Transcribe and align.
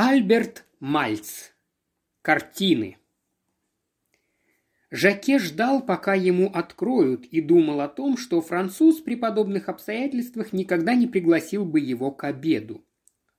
Альберт 0.00 0.64
Мальц. 0.78 1.50
Картины. 2.22 2.98
Жаке 4.92 5.40
ждал, 5.40 5.84
пока 5.84 6.14
ему 6.14 6.52
откроют, 6.54 7.24
и 7.24 7.40
думал 7.40 7.80
о 7.80 7.88
том, 7.88 8.16
что 8.16 8.40
француз 8.40 9.00
при 9.00 9.16
подобных 9.16 9.68
обстоятельствах 9.68 10.52
никогда 10.52 10.94
не 10.94 11.08
пригласил 11.08 11.64
бы 11.64 11.80
его 11.80 12.12
к 12.12 12.22
обеду. 12.22 12.84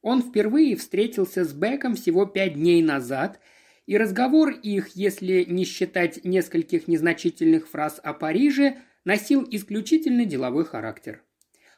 Он 0.01 0.21
впервые 0.21 0.75
встретился 0.75 1.45
с 1.45 1.54
Беком 1.54 1.95
всего 1.95 2.25
пять 2.25 2.55
дней 2.55 2.82
назад, 2.82 3.39
и 3.86 3.98
разговор 3.98 4.50
их, 4.50 4.98
если 4.98 5.46
не 5.46 5.64
считать 5.64 6.26
нескольких 6.26 6.89
незначительных 6.89 7.70
фраз 7.70 8.02
о 8.04 8.12
Париже, 8.12 8.80
носил 9.05 9.48
исключительно 9.50 10.26
деловой 10.26 10.66
характер. 10.66 11.23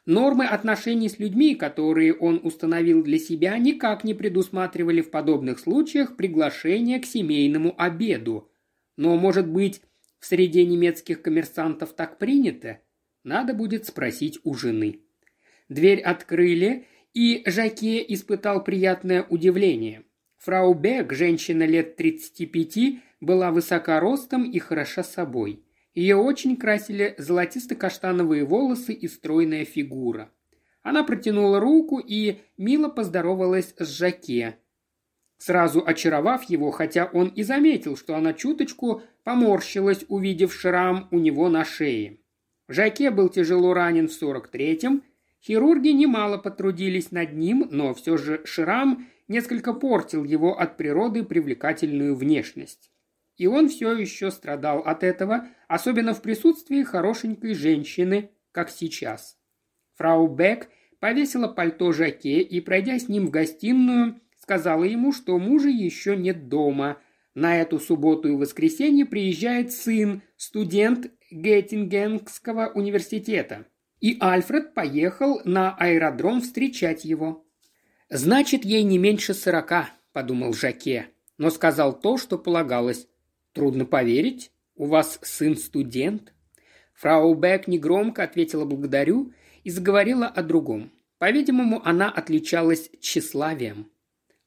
Нормы 0.04 0.46
отношений 0.46 1.08
с 1.08 1.20
людьми, 1.20 1.54
которые 1.54 2.12
он 2.12 2.40
установил 2.42 3.04
для 3.04 3.20
себя, 3.20 3.56
никак 3.58 4.02
не 4.02 4.14
предусматривали 4.14 5.00
в 5.00 5.10
подобных 5.10 5.60
случаях 5.60 6.16
приглашение 6.16 6.98
к 6.98 7.06
семейному 7.06 7.72
обеду. 7.78 8.50
Но, 8.96 9.16
может 9.16 9.46
быть, 9.46 9.80
в 10.18 10.26
среде 10.26 10.66
немецких 10.66 11.22
коммерсантов 11.22 11.92
так 11.92 12.18
принято? 12.18 12.80
Надо 13.22 13.54
будет 13.54 13.86
спросить 13.86 14.40
у 14.42 14.54
жены. 14.54 15.02
Дверь 15.68 16.00
открыли, 16.00 16.86
и 17.14 17.44
Жаке 17.46 18.04
испытал 18.08 18.64
приятное 18.64 19.22
удивление. 19.22 20.02
Фрау 20.38 20.74
Бек, 20.74 21.12
женщина 21.12 21.62
лет 21.62 21.94
35, 21.94 22.98
была 23.20 23.52
высока 23.52 24.00
ростом 24.00 24.50
и 24.50 24.58
хороша 24.58 25.04
собой– 25.04 25.62
ее 25.94 26.16
очень 26.16 26.56
красили 26.56 27.14
золотисто-каштановые 27.18 28.44
волосы 28.44 28.92
и 28.92 29.08
стройная 29.08 29.64
фигура. 29.64 30.30
Она 30.82 31.04
протянула 31.04 31.60
руку 31.60 31.98
и 31.98 32.40
мило 32.56 32.88
поздоровалась 32.88 33.74
с 33.78 33.88
Жаке, 33.88 34.58
сразу 35.38 35.82
очаровав 35.84 36.44
его, 36.44 36.70
хотя 36.70 37.06
он 37.12 37.28
и 37.28 37.42
заметил, 37.42 37.96
что 37.96 38.16
она 38.16 38.32
чуточку 38.32 39.02
поморщилась, 39.24 40.04
увидев 40.08 40.54
шрам 40.54 41.08
у 41.10 41.18
него 41.18 41.48
на 41.48 41.64
шее. 41.64 42.18
Жаке 42.68 43.10
был 43.10 43.28
тяжело 43.28 43.74
ранен 43.74 44.08
в 44.08 44.22
43-м, 44.22 45.02
хирурги 45.42 45.88
немало 45.88 46.38
потрудились 46.38 47.10
над 47.10 47.32
ним, 47.32 47.68
но 47.70 47.92
все 47.92 48.16
же 48.16 48.40
шрам 48.44 49.08
несколько 49.28 49.72
портил 49.72 50.24
его 50.24 50.58
от 50.58 50.76
природы 50.76 51.22
привлекательную 51.24 52.14
внешность. 52.14 52.91
И 53.42 53.46
он 53.48 53.68
все 53.68 53.92
еще 53.96 54.30
страдал 54.30 54.82
от 54.82 55.02
этого, 55.02 55.48
особенно 55.66 56.14
в 56.14 56.22
присутствии 56.22 56.84
хорошенькой 56.84 57.54
женщины, 57.54 58.30
как 58.52 58.70
сейчас. 58.70 59.36
Фрау 59.96 60.28
Бек 60.28 60.68
повесила 61.00 61.48
пальто 61.48 61.90
Жаке 61.90 62.40
и, 62.40 62.60
пройдя 62.60 63.00
с 63.00 63.08
ним 63.08 63.26
в 63.26 63.30
гостиную, 63.30 64.20
сказала 64.40 64.84
ему, 64.84 65.10
что 65.10 65.40
мужа 65.40 65.70
еще 65.70 66.16
нет 66.16 66.48
дома. 66.48 66.98
На 67.34 67.60
эту 67.60 67.80
субботу 67.80 68.28
и 68.28 68.36
воскресенье 68.36 69.06
приезжает 69.06 69.72
сын, 69.72 70.22
студент 70.36 71.10
Геттингенского 71.32 72.70
университета. 72.72 73.66
И 73.98 74.18
Альфред 74.20 74.72
поехал 74.72 75.40
на 75.44 75.74
аэродром 75.74 76.42
встречать 76.42 77.04
его. 77.04 77.44
«Значит, 78.08 78.64
ей 78.64 78.84
не 78.84 78.98
меньше 78.98 79.34
сорока»,– 79.34 79.90
подумал 80.12 80.52
Жаке, 80.52 81.08
но 81.38 81.50
сказал 81.50 81.98
то, 81.98 82.18
что 82.18 82.38
полагалось. 82.38 83.08
«Трудно 83.52 83.84
поверить. 83.84 84.50
У 84.74 84.86
вас 84.86 85.18
сын 85.22 85.56
студент?» 85.56 86.32
Фрау 86.94 87.34
Бек 87.34 87.68
негромко 87.68 88.22
ответила 88.22 88.64
«благодарю» 88.64 89.32
и 89.64 89.70
заговорила 89.70 90.26
о 90.26 90.42
другом. 90.42 90.90
По-видимому, 91.18 91.80
она 91.86 92.10
отличалась 92.10 92.90
тщеславием. 93.00 93.90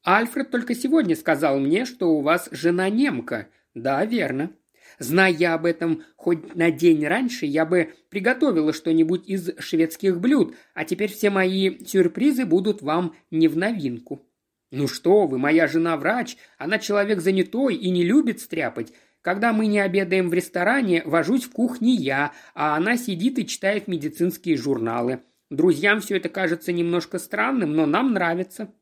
«Альфред 0.04 0.50
только 0.50 0.74
сегодня 0.74 1.16
сказал 1.16 1.58
мне, 1.58 1.84
что 1.84 2.10
у 2.10 2.20
вас 2.20 2.48
жена 2.50 2.90
немка». 2.90 3.48
«Да, 3.74 4.04
верно. 4.04 4.52
Зная 4.98 5.54
об 5.54 5.66
этом 5.66 6.02
хоть 6.16 6.54
на 6.54 6.70
день 6.70 7.06
раньше, 7.06 7.44
я 7.44 7.66
бы 7.66 7.94
приготовила 8.08 8.72
что-нибудь 8.72 9.28
из 9.28 9.50
шведских 9.58 10.20
блюд, 10.20 10.54
а 10.74 10.84
теперь 10.84 11.12
все 11.12 11.28
мои 11.30 11.84
сюрпризы 11.84 12.44
будут 12.44 12.82
вам 12.82 13.14
не 13.30 13.48
в 13.48 13.56
новинку». 13.56 14.25
«Ну 14.70 14.88
что 14.88 15.26
вы, 15.26 15.38
моя 15.38 15.68
жена 15.68 15.96
врач, 15.96 16.36
она 16.58 16.78
человек 16.78 17.20
занятой 17.20 17.76
и 17.76 17.90
не 17.90 18.04
любит 18.04 18.40
стряпать. 18.40 18.92
Когда 19.22 19.52
мы 19.52 19.66
не 19.66 19.80
обедаем 19.80 20.28
в 20.28 20.34
ресторане, 20.34 21.02
вожусь 21.04 21.44
в 21.44 21.52
кухне 21.52 21.94
я, 21.94 22.32
а 22.54 22.76
она 22.76 22.96
сидит 22.96 23.38
и 23.38 23.46
читает 23.46 23.88
медицинские 23.88 24.56
журналы. 24.56 25.20
Друзьям 25.50 26.00
все 26.00 26.16
это 26.16 26.28
кажется 26.28 26.72
немножко 26.72 27.18
странным, 27.18 27.74
но 27.74 27.86
нам 27.86 28.12
нравится». 28.12 28.72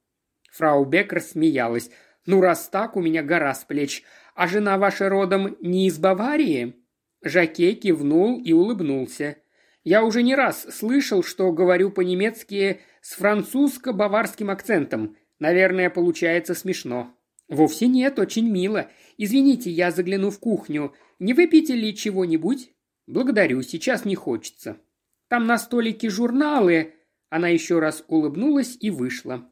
Фрау 0.53 0.84
Бек 0.84 1.12
рассмеялась. 1.12 1.91
«Ну, 2.27 2.41
раз 2.41 2.69
так, 2.69 2.97
у 2.97 3.03
меня 3.03 3.23
гора 3.23 3.55
с 3.55 3.65
плеч. 3.65 4.03
А 4.34 4.49
жена 4.49 4.78
ваша 4.78 5.09
родом 5.09 5.56
не 5.61 5.87
из 5.87 5.99
Баварии?» 5.99 6.77
Жаке 7.23 7.75
кивнул 7.75 8.41
и 8.41 8.53
улыбнулся. 8.53 9.37
«Я 9.83 10.03
уже 10.03 10.23
не 10.23 10.34
раз 10.34 10.67
слышал, 10.75 11.23
что 11.23 11.53
говорю 11.53 11.91
по-немецки 11.91 12.81
с 13.03 13.17
французско-баварским 13.17 14.50
акцентом. 14.50 15.17
Наверное, 15.44 15.91
получается 15.91 16.55
смешно. 16.55 17.15
Вовсе 17.50 17.87
нет, 17.87 18.19
очень 18.19 18.49
мило. 18.50 18.88
Извините, 19.19 19.71
я 19.71 19.91
загляну 19.91 20.31
в 20.31 20.38
кухню. 20.38 20.94
Не 21.19 21.34
выпьете 21.34 21.75
ли 21.75 21.94
чего-нибудь? 21.94 22.71
Благодарю, 23.06 23.60
сейчас 23.60 24.06
не 24.06 24.15
хочется. 24.15 24.78
Там 25.28 25.44
на 25.44 25.59
столике 25.59 26.09
журналы. 26.09 26.94
Она 27.28 27.49
еще 27.49 27.78
раз 27.78 28.05
улыбнулась 28.09 28.78
и 28.81 28.88
вышла. 28.88 29.47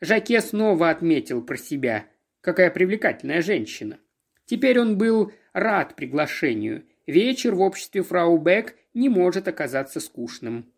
Жаке 0.00 0.40
снова 0.40 0.88
отметил 0.88 1.42
про 1.42 1.58
себя. 1.58 2.06
Какая 2.40 2.70
привлекательная 2.70 3.42
женщина. 3.42 3.98
Теперь 4.46 4.80
он 4.80 4.96
был 4.96 5.30
рад 5.52 5.94
приглашению. 5.94 6.86
Вечер 7.06 7.54
в 7.54 7.60
обществе 7.60 8.02
фрау 8.02 8.38
Бек 8.38 8.76
не 8.94 9.10
может 9.10 9.46
оказаться 9.46 10.00
скучным. 10.00 10.72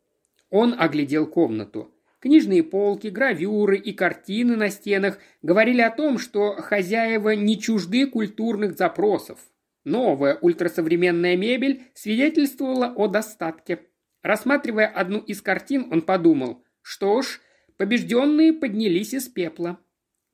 Он 0.51 0.75
оглядел 0.77 1.29
комнату. 1.29 1.96
Книжные 2.21 2.63
полки, 2.63 3.09
гравюры 3.09 3.77
и 3.77 3.93
картины 3.93 4.57
на 4.57 4.71
стенах 4.71 5.19
говорили 5.43 5.83
о 5.83 5.91
том, 5.91 6.19
что 6.19 6.57
хозяева 6.57 7.35
не 7.35 7.61
чужды 7.61 8.07
культурных 8.07 8.77
запросов. 8.77 9.39
Новая 9.85 10.39
ультрасовременная 10.41 11.37
мебель 11.37 11.85
свидетельствовала 11.95 12.93
о 12.97 13.07
достатке. 13.07 13.81
Рассматривая 14.23 14.87
одну 14.87 15.19
из 15.19 15.43
картин, 15.43 15.89
он 15.93 16.03
подумал, 16.03 16.65
что 16.83 17.23
ж, 17.23 17.41
побежденные 17.77 18.53
поднялись 18.53 19.15
из 19.15 19.29
пепла. 19.29 19.79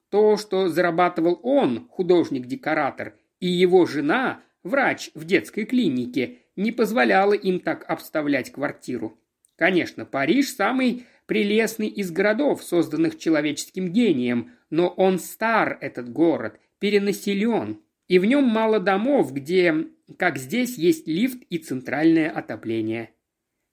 То, 0.08 0.36
что 0.36 0.68
зарабатывал 0.68 1.40
он, 1.42 1.88
художник-декоратор, 1.88 3.14
и 3.40 3.48
его 3.48 3.86
жена, 3.86 4.42
врач 4.62 5.10
в 5.14 5.24
детской 5.24 5.64
клинике, 5.64 6.38
не 6.54 6.70
позволяло 6.70 7.32
им 7.32 7.60
так 7.60 7.84
обставлять 7.88 8.52
квартиру. 8.52 9.18
Конечно, 9.56 10.04
Париж– 10.04 10.54
самый 10.56 11.06
прелестный 11.32 11.88
из 11.88 12.10
городов, 12.10 12.62
созданных 12.62 13.16
человеческим 13.16 13.90
гением, 13.90 14.50
но 14.68 14.88
он 14.88 15.18
стар, 15.18 15.78
этот 15.80 16.12
город, 16.12 16.60
перенаселен, 16.78 17.80
и 18.06 18.18
в 18.18 18.26
нем 18.26 18.44
мало 18.44 18.78
домов, 18.78 19.32
где, 19.32 19.86
как 20.18 20.36
здесь, 20.36 20.76
есть 20.76 21.08
лифт 21.08 21.42
и 21.48 21.56
центральное 21.56 22.28
отопление. 22.28 23.14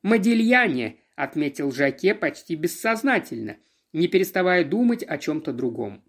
«Модильяне»,— 0.03 0.99
отметил 1.17 1.73
Жаке 1.73 2.15
почти 2.15 2.55
бессознательно, 2.55 3.57
не 3.91 4.07
переставая 4.07 4.63
думать 4.63 5.03
о 5.03 5.17
чем-то 5.17 5.51
другом. 5.51 6.01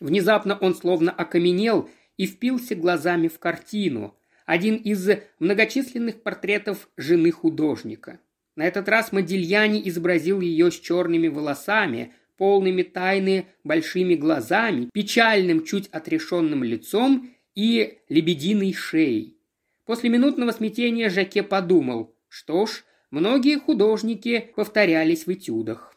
Внезапно 0.00 0.54
он 0.54 0.74
словно 0.74 1.10
окаменел 1.10 1.88
и 2.18 2.26
впился 2.26 2.74
глазами 2.74 3.28
в 3.28 3.38
картину, 3.38 4.14
один 4.44 4.76
из 4.76 5.08
многочисленных 5.38 6.22
портретов 6.22 6.90
жены 6.98 7.30
художника– 7.30 8.20
на 8.58 8.64
этот 8.64 8.88
раз 8.88 9.12
Модильяни 9.12 9.80
изобразил 9.88 10.40
ее 10.40 10.72
с 10.72 10.80
черными 10.80 11.28
волосами, 11.28 12.12
полными 12.36 12.82
тайны 12.82 13.46
большими 13.62 14.16
глазами, 14.16 14.90
печальным, 14.92 15.64
чуть 15.64 15.86
отрешенным 15.92 16.64
лицом 16.64 17.30
и 17.54 17.98
лебединой 18.08 18.72
шеей. 18.72 19.38
После 19.86 20.10
минутного 20.10 20.50
смятения 20.50 21.08
Жаке 21.08 21.44
подумал, 21.44 22.16
что 22.28 22.66
ж, 22.66 22.82
многие 23.12 23.60
художники 23.60 24.50
повторялись 24.56 25.26
в 25.26 25.32
этюдах. 25.32 25.94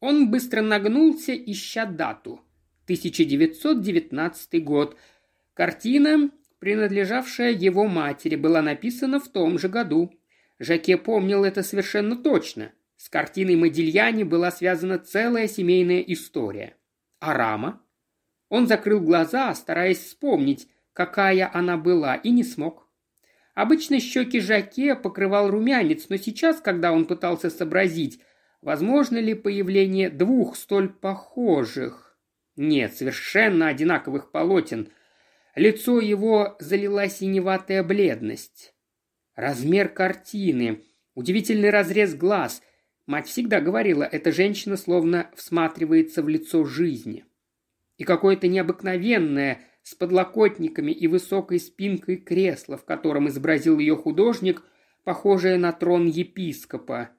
Он 0.00 0.30
быстро 0.30 0.62
нагнулся, 0.62 1.36
ища 1.36 1.84
дату. 1.84 2.40
1919 2.84 4.64
год. 4.64 4.96
Картина, 5.52 6.30
принадлежавшая 6.58 7.52
его 7.52 7.86
матери, 7.86 8.36
была 8.36 8.62
написана 8.62 9.20
в 9.20 9.28
том 9.28 9.58
же 9.58 9.68
году. 9.68 10.10
Жаке 10.58 10.96
помнил 10.96 11.44
это 11.44 11.62
совершенно 11.62 12.16
точно. 12.16 12.72
С 12.96 13.08
картиной 13.08 13.56
Модильяни 13.56 14.24
была 14.24 14.50
связана 14.50 14.98
целая 14.98 15.48
семейная 15.48 16.00
история. 16.00 16.76
А 17.20 17.34
рама? 17.34 17.82
Он 18.48 18.66
закрыл 18.66 19.00
глаза, 19.00 19.54
стараясь 19.54 19.98
вспомнить, 19.98 20.68
какая 20.92 21.50
она 21.52 21.76
была, 21.76 22.14
и 22.14 22.30
не 22.30 22.42
смог. 22.42 22.88
Обычно 23.54 24.00
щеки 24.00 24.40
Жаке 24.40 24.94
покрывал 24.94 25.50
румянец, 25.50 26.08
но 26.08 26.16
сейчас, 26.16 26.60
когда 26.60 26.92
он 26.92 27.06
пытался 27.06 27.50
сообразить, 27.50 28.20
возможно 28.60 29.18
ли 29.18 29.34
появление 29.34 30.10
двух 30.10 30.56
столь 30.56 30.90
похожих, 30.90 32.18
Нет, 32.56 32.94
совершенно 32.94 33.68
одинаковых 33.68 34.30
полотен. 34.30 34.90
Лицо 35.54 36.00
его 36.00 36.56
залила 36.58 37.08
синеватая 37.08 37.82
бледность. 37.82 38.75
Размер 39.36 39.90
картины, 39.90 40.82
удивительный 41.14 41.68
разрез 41.68 42.14
глаз. 42.14 42.62
Мать 43.06 43.28
всегда 43.28 43.60
говорила, 43.60 44.02
эта 44.02 44.32
женщина 44.32 44.78
словно 44.78 45.30
всматривается 45.36 46.22
в 46.22 46.28
лицо 46.28 46.64
жизни. 46.64 47.26
И 47.98 48.04
какое-то 48.04 48.48
необыкновенное, 48.48 49.60
с 49.82 49.94
подлокотниками 49.94 50.90
и 50.90 51.06
высокой 51.06 51.60
спинкой 51.60 52.16
кресла, 52.16 52.78
в 52.78 52.84
котором 52.86 53.28
изобразил 53.28 53.78
ее 53.78 53.94
художник, 53.94 54.64
похожее 55.04 55.58
на 55.58 55.70
трон 55.72 56.06
епископа. 56.06 57.10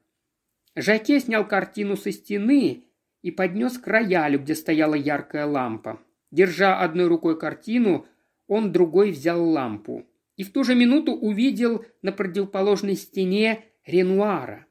Жаке 0.75 1.19
снял 1.19 1.47
картину 1.47 1.95
со 1.95 2.11
стены 2.11 2.83
и 3.21 3.29
поднес 3.29 3.77
к 3.77 3.85
роялю, 3.85 4.39
где 4.39 4.55
стояла 4.55 4.95
яркая 4.95 5.45
лампа. 5.45 6.01
Держа 6.31 6.81
одной 6.81 7.07
рукой 7.07 7.39
картину, 7.39 8.07
он 8.47 8.71
другой 8.71 9.11
взял 9.11 9.47
лампу. 9.47 10.05
И 10.37 10.43
в 10.43 10.53
ту 10.53 10.63
же 10.63 10.75
минуту 10.75 11.13
увидел 11.13 11.85
на 12.01 12.11
противоположной 12.11 12.95
стене 12.95 13.65
Ренуара. 13.85 14.65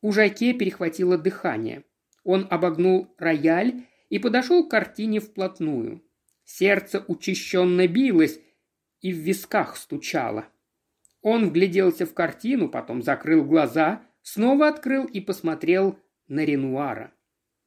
У 0.00 0.12
Жаке 0.12 0.52
перехватило 0.52 1.16
дыхание. 1.16 1.84
Он 2.24 2.46
обогнул 2.50 3.14
рояль 3.18 3.84
и 4.08 4.18
подошел 4.18 4.66
к 4.66 4.70
картине 4.70 5.20
вплотную. 5.20 6.02
Сердце 6.44 7.04
учащенно 7.06 7.86
билось 7.86 8.40
и 9.00 9.12
в 9.12 9.16
висках 9.16 9.76
стучало. 9.76 10.48
Он 11.20 11.48
вгляделся 11.48 12.06
в 12.06 12.14
картину, 12.14 12.68
потом 12.68 13.02
закрыл 13.02 13.44
глаза, 13.44 14.02
снова 14.22 14.68
открыл 14.68 15.04
и 15.04 15.20
посмотрел 15.20 15.98
на 16.28 16.44
Ренуара. 16.44 17.12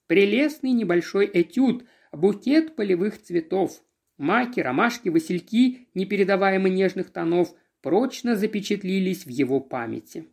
Прелестный 0.08 0.72
небольшой 0.72 1.30
этюд, 1.34 1.86
букет 2.12 2.76
полевых 2.76 3.22
цветов. 3.22 3.82
Маки, 4.18 4.60
ромашки, 4.60 5.10
васильки 5.10 5.88
непередаваемо 5.94 6.70
нежных 6.70 7.12
тонов 7.12 7.54
прочно 7.82 8.36
запечатлились 8.36 9.26
в 9.26 9.30
его 9.30 9.60
памяти. 9.60 10.28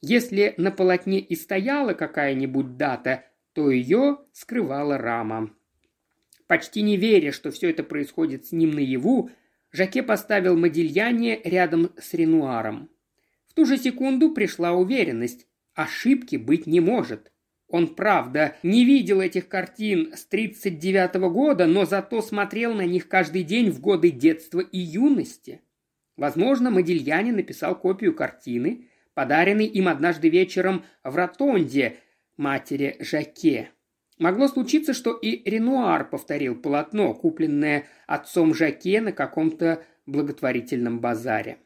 Если 0.00 0.54
на 0.58 0.70
полотне 0.70 1.18
и 1.18 1.34
стояла 1.34 1.94
какая-нибудь 1.94 2.76
дата, 2.76 3.24
то 3.52 3.70
ее 3.70 4.18
скрывала 4.32 4.98
рама. 4.98 5.50
Почти 6.46 6.82
не 6.82 6.96
веря, 6.96 7.32
что 7.32 7.50
все 7.50 7.70
это 7.70 7.82
происходит 7.82 8.46
с 8.46 8.52
ним 8.52 8.70
наяву, 8.70 9.30
Жаке 9.72 10.02
поставил 10.02 10.56
Модильяне 10.56 11.40
рядом 11.44 11.92
с 11.98 12.14
Ренуаром. 12.14 12.90
В 13.48 13.54
ту 13.54 13.66
же 13.66 13.76
секунду 13.76 14.32
пришла 14.32 14.72
уверенность. 14.72 15.46
Ошибки 15.74 16.36
быть 16.36 16.66
не 16.66 16.80
может. 16.80 17.32
Он, 17.68 17.94
правда, 17.94 18.56
не 18.62 18.84
видел 18.84 19.20
этих 19.20 19.48
картин 19.48 20.14
с 20.14 20.24
39 20.24 21.16
-го 21.16 21.30
года, 21.30 21.66
но 21.66 21.84
зато 21.84 22.22
смотрел 22.22 22.72
на 22.72 22.86
них 22.86 23.08
каждый 23.08 23.42
день 23.42 23.70
в 23.70 23.80
годы 23.80 24.10
детства 24.10 24.60
и 24.60 24.78
юности. 24.78 25.60
Возможно, 26.16 26.70
Модильяне 26.70 27.32
написал 27.32 27.78
копию 27.78 28.14
картины, 28.14 28.88
подаренной 29.12 29.66
им 29.66 29.86
однажды 29.86 30.30
вечером 30.30 30.84
в 31.04 31.14
Ротонде 31.14 31.98
матери 32.38 32.96
Жаке. 33.00 33.70
Могло 34.18 34.48
случиться, 34.48 34.94
что 34.94 35.12
и 35.12 35.48
Ренуар 35.48 36.08
повторил 36.08 36.56
полотно, 36.56 37.12
купленное 37.14 37.86
отцом 38.06 38.54
Жаке 38.54 39.00
на 39.00 39.12
каком-то 39.12 39.84
благотворительном 40.06 41.00
базаре. 41.00 41.58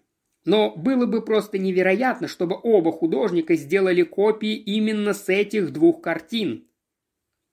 Но 0.45 0.75
было 0.75 1.07
бы 1.07 1.23
просто 1.23 1.59
невероятно, 1.59 2.27
чтобы 2.27 2.59
оба 2.63 2.91
художника 2.91 3.55
сделали 3.55 4.03
копии 4.03 4.55
именно 4.55 5.15
с 5.15 5.29
этих 5.29 5.73
двух 5.73 6.01
картин. 6.01 6.67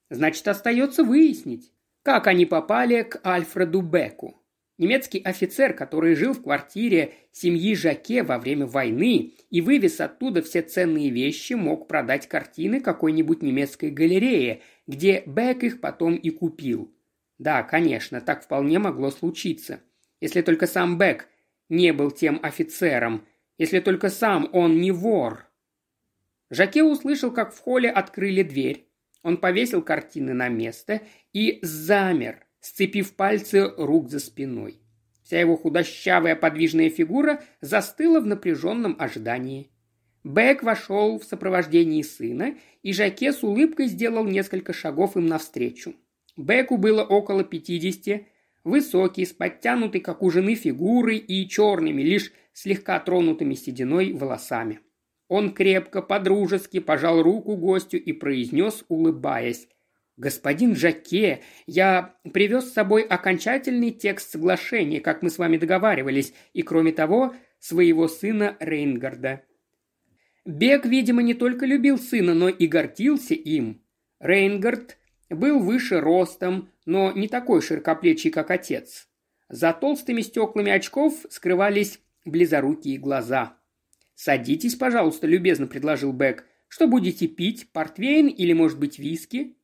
Значит, 0.09 0.47
остается 0.47 1.03
выяснить, 1.03 1.71
как 2.01 2.25
они 2.27 2.45
попали 2.45 3.03
к 3.03 3.21
Альфреду 3.25 3.81
Беку. 3.81 4.35
Немецкий 4.79 5.19
офицер, 5.19 5.73
который 5.73 6.15
жил 6.15 6.33
в 6.33 6.41
квартире 6.41 7.13
семьи 7.33 7.75
Жаке 7.75 8.23
во 8.23 8.39
время 8.39 8.65
войны 8.65 9.33
и 9.49 9.59
вывез 9.59 9.99
оттуда 9.99 10.41
все 10.41 10.61
ценные 10.61 11.09
вещи, 11.09 11.53
мог 11.53 11.87
продать 11.87 12.27
картины 12.27 12.79
какой-нибудь 12.79 13.43
немецкой 13.43 13.91
галерее, 13.91 14.61
где 14.87 15.21
Бек 15.25 15.63
их 15.63 15.81
потом 15.81 16.15
и 16.15 16.29
купил. 16.29 16.95
Да, 17.37 17.61
конечно, 17.63 18.21
так 18.21 18.41
вполне 18.43 18.79
могло 18.79 19.11
случиться. 19.11 19.81
Если 20.21 20.41
только 20.41 20.65
сам 20.65 20.97
Бек 20.97 21.27
не 21.69 21.93
был 21.93 22.11
тем 22.11 22.39
офицером, 22.43 23.25
если 23.57 23.79
только 23.79 24.09
сам 24.09 24.49
он 24.53 24.81
не 24.81 24.91
вор. 24.91 25.45
Жаке 26.49 26.83
услышал, 26.83 27.31
как 27.31 27.53
в 27.53 27.59
холле 27.59 27.89
открыли 27.89 28.43
дверь. 28.43 28.87
Он 29.21 29.37
повесил 29.37 29.81
картины 29.81 30.33
на 30.33 30.49
место 30.49 31.01
и 31.33 31.59
замер, 31.61 32.45
сцепив 32.59 33.13
пальцы 33.15 33.71
рук 33.77 34.09
за 34.09 34.19
спиной. 34.19 34.81
Вся 35.23 35.39
его 35.39 35.57
худощавая 35.57 36.35
подвижная 36.35 36.89
фигура 36.89 37.43
застыла 37.61 38.19
в 38.19 38.25
напряженном 38.25 38.95
ожидании. 38.97 39.69
Бэк 40.23 40.63
вошел 40.63 41.19
в 41.19 41.23
сопровождении 41.23 42.01
сына, 42.01 42.57
и 42.81 42.93
Жаке 42.93 43.31
с 43.31 43.43
улыбкой 43.43 43.87
сделал 43.87 44.25
несколько 44.25 44.73
шагов 44.73 45.15
им 45.15 45.27
навстречу. 45.27 45.95
Беку 46.35 46.77
было 46.77 47.03
около 47.03 47.43
пятидесяти, 47.43 48.27
Высокий, 48.63 49.25
с 49.25 49.33
подтянутой, 49.33 50.01
как 50.01 50.21
у 50.21 50.29
жены, 50.29 50.55
фигурой 50.55 51.17
и 51.17 51.47
черными, 51.47 52.01
лишь 52.01 52.31
слегка 52.53 52.99
тронутыми 52.99 53.53
сединой 53.53 54.13
волосами. 54.13 54.79
Он 55.27 55.53
крепко, 55.53 56.01
подружески 56.01 56.79
пожал 56.79 57.21
руку 57.21 57.55
гостю 57.55 57.97
и 57.97 58.13
произнес, 58.13 58.83
улыбаясь. 58.89 59.67
«Господин 60.17 60.75
Жаке, 60.75 61.41
я 61.65 62.15
привез 62.33 62.65
с 62.65 62.73
собой 62.73 63.03
окончательный 63.03 63.91
текст 63.91 64.31
соглашения, 64.31 64.99
как 64.99 65.21
мы 65.21 65.29
с 65.29 65.37
вами 65.37 65.55
договаривались, 65.55 66.33
и, 66.51 66.61
кроме 66.61 66.91
того, 66.91 67.33
своего 67.59 68.07
сына 68.07 68.57
Рейнгарда. 68.59 69.43
Бег, 70.45 70.85
видимо, 70.85 71.21
не 71.21 71.33
только 71.33 71.65
любил 71.65 71.97
сына, 71.97 72.33
но 72.33 72.49
и 72.49 72.67
гордился 72.67 73.33
им. 73.33 73.81
Рейнгард 74.19 74.97
был 75.29 75.59
выше 75.59 75.99
ростом, 75.99 76.69
но 76.89 77.11
не 77.11 77.27
такой 77.27 77.61
широкоплечий, 77.61 78.31
как 78.31 78.49
отец. 78.49 79.07
За 79.47 79.73
толстыми 79.73 80.21
стеклами 80.21 80.71
очков 80.71 81.23
скрывались 81.29 81.99
близорукие 82.25 82.97
глаза. 82.97 83.59
«Садитесь, 84.15 84.73
пожалуйста»,– 84.73 85.27
любезно 85.27 85.67
предложил 85.67 86.11
Бек. 86.13 86.47
«Что 86.67 86.87
будете 86.87 87.27
пить? 87.27 87.71
Портвейн 87.71 88.27
или, 88.27 88.53
может 88.53 88.79
быть, 88.79 88.97
виски?» 88.97 89.55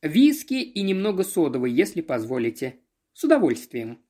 «Виски 0.00 0.54
и 0.54 0.80
немного 0.80 1.22
содовой, 1.22 1.70
если 1.70 2.00
позволите». 2.00 2.76
«С 3.12 3.24
удовольствием». 3.24 4.02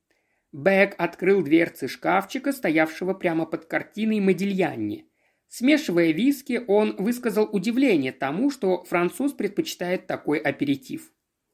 Бек 0.52 0.94
открыл 0.96 1.42
дверцы 1.42 1.88
шкафчика, 1.88 2.52
стоявшего 2.52 3.14
прямо 3.14 3.46
под 3.46 3.64
картиной 3.64 4.20
Модильянни. 4.20 5.10
Смешивая 5.48 6.12
виски, 6.12 6.62
он 6.68 6.94
высказал 6.98 7.48
удивление 7.50 8.12
тому, 8.12 8.48
что 8.48 8.84
француз 8.84 9.32
предпочитает 9.32 10.06
такой 10.06 10.38
аперитив. 10.38 11.10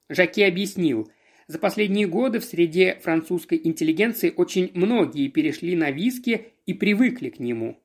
Жаки 0.09 0.43
объяснил, 0.43 1.11
за 1.49 1.59
последние 1.59 2.07
годы 2.07 2.41
в 2.41 2.45
среде 2.45 2.99
французской 3.03 3.61
интеллигенции 3.63 4.33
очень 4.37 4.71
многие 4.75 5.29
перешли 5.29 5.77
на 5.77 5.91
виски 5.91 6.47
и 6.67 6.75
привыкли 6.75 7.31
к 7.31 7.39
нему. 7.39 7.81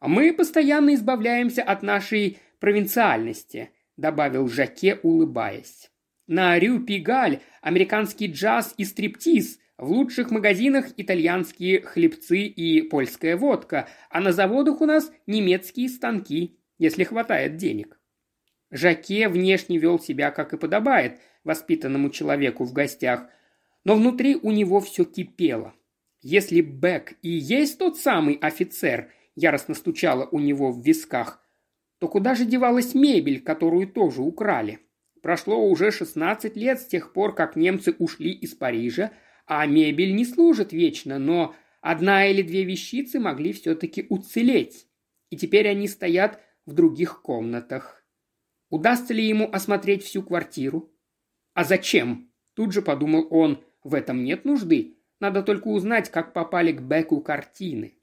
«А 0.00 0.08
«Мы 0.08 0.32
постоянно 0.32 0.94
избавляемся 0.94 1.62
от 1.62 1.82
нашей 1.82 2.38
провинциальности»,– 2.58 3.70
добавил 3.96 4.48
Жаке, 4.48 4.98
улыбаясь. 5.02 5.90
«На 6.26 6.58
Рю 6.58 6.80
Пигаль 6.80 7.40
американский 7.62 8.26
джаз 8.26 8.74
и 8.76 8.84
стриптиз, 8.84 9.58
в 9.78 9.90
лучших 9.90 10.30
магазинах 10.30 10.86
итальянские 10.96 11.82
хлебцы 11.82 12.42
и 12.42 12.82
польская 12.82 13.36
водка, 13.36 13.88
а 14.10 14.20
на 14.20 14.32
заводах 14.32 14.80
у 14.80 14.86
нас 14.86 15.10
немецкие 15.26 15.88
станки, 15.88 16.58
если 16.78 17.04
хватает 17.04 17.56
денег. 17.56 17.98
Жаке 18.70 19.28
внешне 19.28 19.78
вел 19.78 19.98
себя, 19.98 20.30
как 20.30 20.52
и 20.52 20.56
подобает, 20.56 21.20
воспитанному 21.44 22.10
человеку 22.10 22.64
в 22.64 22.72
гостях, 22.72 23.28
но 23.84 23.94
внутри 23.94 24.36
у 24.36 24.50
него 24.50 24.80
все 24.80 25.04
кипело. 25.04 25.74
Если 26.22 26.62
Бек 26.62 27.14
и 27.22 27.28
есть 27.28 27.78
тот 27.78 27.98
самый 27.98 28.34
офицер, 28.34 29.12
яростно 29.36 29.74
стучало 29.74 30.26
у 30.30 30.40
него 30.40 30.72
в 30.72 30.82
висках, 30.82 31.42
то 31.98 32.08
куда 32.08 32.34
же 32.34 32.44
девалась 32.44 32.94
мебель, 32.94 33.42
которую 33.42 33.88
тоже 33.88 34.22
украли? 34.22 34.80
Прошло 35.22 35.66
уже 35.66 35.90
16 35.90 36.56
лет 36.56 36.80
с 36.80 36.86
тех 36.86 37.12
пор, 37.12 37.34
как 37.34 37.56
немцы 37.56 37.94
ушли 37.98 38.30
из 38.32 38.54
Парижа, 38.54 39.12
а 39.46 39.64
мебель 39.66 40.14
не 40.14 40.24
служит 40.24 40.72
вечно, 40.72 41.18
но 41.18 41.54
одна 41.80 42.26
или 42.26 42.42
две 42.42 42.64
вещицы 42.64 43.20
могли 43.20 43.52
все-таки 43.52 44.06
уцелеть. 44.08 44.86
И 45.30 45.36
теперь 45.36 45.68
они 45.68 45.88
стоят 45.88 46.40
в 46.66 46.74
других 46.74 47.22
комнатах. 47.22 48.03
Удастся 48.74 49.14
ли 49.14 49.24
ему 49.24 49.48
осмотреть 49.52 50.02
всю 50.02 50.20
квартиру? 50.20 50.92
А 51.52 51.62
зачем? 51.62 52.32
Тут 52.54 52.72
же 52.72 52.82
подумал 52.82 53.28
он, 53.30 53.62
в 53.84 53.94
этом 53.94 54.24
нет 54.24 54.44
нужды. 54.44 54.98
Надо 55.20 55.44
только 55.44 55.68
узнать, 55.68 56.10
как 56.10 56.32
попали 56.32 56.72
к 56.72 56.80
Беку 56.80 57.20
картины. 57.20 57.94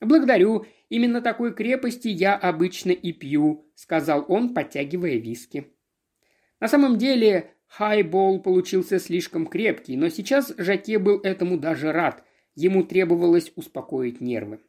«Благодарю, 0.00 0.64
именно 0.90 1.20
такой 1.20 1.52
крепости 1.52 2.06
я 2.06 2.36
обычно 2.36 2.92
и 2.92 3.12
пью»,— 3.12 3.68
сказал 3.74 4.24
он, 4.28 4.54
подтягивая 4.54 5.16
виски. 5.16 5.72
На 6.60 6.68
самом 6.68 6.96
деле 6.96 7.50
Хайбол 7.66 8.40
получился 8.40 9.00
слишком 9.00 9.44
крепкий, 9.44 9.96
но 9.96 10.08
сейчас 10.08 10.54
Жаке 10.56 11.00
был 11.00 11.18
этому 11.18 11.58
даже 11.58 11.90
рад. 11.90 12.22
Ему 12.54 12.84
требовалось 12.84 13.50
успокоить 13.56 14.20
нервы. 14.20 14.60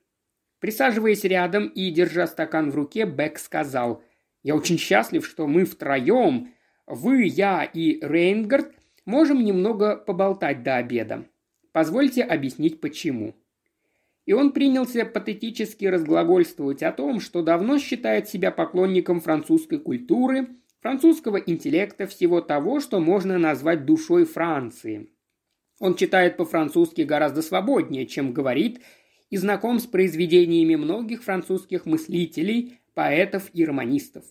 Присаживаясь 0.60 1.24
рядом 1.26 1.68
и 1.68 1.92
держа 1.92 2.26
стакан 2.26 2.72
в 2.72 2.76
руке, 2.76 3.06
Бек 3.06 3.38
сказал, 3.38 4.04
«Я 4.44 4.56
очень 4.56 4.78
счастлив, 4.78 5.26
что 5.26 5.48
мы 5.48 5.66
втроем, 5.66 6.54
вы, 6.88 7.24
я 7.24 7.64
и 7.64 8.00
Рейнгард, 8.02 8.72
можем 9.06 9.44
немного 9.44 9.96
поболтать 9.96 10.64
до 10.64 10.78
обеда. 10.78 11.26
Позвольте 11.72 12.24
объяснить, 12.24 12.82
почему». 12.82 13.36
И 14.26 14.34
он 14.34 14.52
принялся 14.52 15.06
патетически 15.06 15.86
разглагольствовать 15.86 16.84
о 16.84 16.92
том, 16.92 17.20
что 17.20 17.42
давно 17.42 17.80
считает 17.80 18.30
себя 18.30 18.52
поклонником 18.52 19.22
французской 19.22 19.80
культуры, 19.80 20.50
французского 20.82 21.38
интеллекта, 21.38 22.06
всего 22.08 22.42
того, 22.42 22.80
что 22.80 23.00
можно 23.00 23.38
назвать 23.38 23.86
душой 23.86 24.26
Франции. 24.26 25.10
Он 25.80 25.96
читает 25.96 26.38
по-французски 26.38 27.02
гораздо 27.02 27.42
свободнее, 27.42 28.06
чем 28.06 28.34
говорит, 28.34 28.82
и 29.30 29.38
знаком 29.38 29.80
с 29.80 29.86
произведениями 29.86 30.76
многих 30.76 31.24
французских 31.24 31.86
мыслителей, 31.86 32.79
поэтов 33.00 33.50
и 33.54 33.64
романистов. 33.64 34.26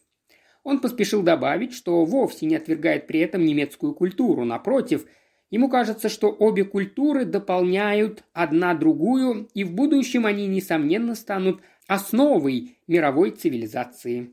Он 0.62 0.80
поспешил 0.80 1.22
добавить, 1.22 1.72
что 1.72 2.04
вовсе 2.04 2.44
не 2.44 2.54
отвергает 2.54 3.06
при 3.06 3.20
этом 3.20 3.42
немецкую 3.42 3.94
культуру, 3.94 4.44
напротив, 4.44 5.06
ему 5.50 5.70
кажется, 5.70 6.10
что 6.10 6.28
обе 6.28 6.64
культуры 6.64 7.24
дополняют 7.24 8.24
одна 8.34 8.74
другую, 8.74 9.48
и 9.54 9.64
в 9.64 9.72
будущем 9.72 10.26
они, 10.26 10.46
несомненно, 10.46 11.14
станут 11.14 11.62
основой 11.86 12.76
мировой 12.86 13.30
цивилизации. 13.30 14.32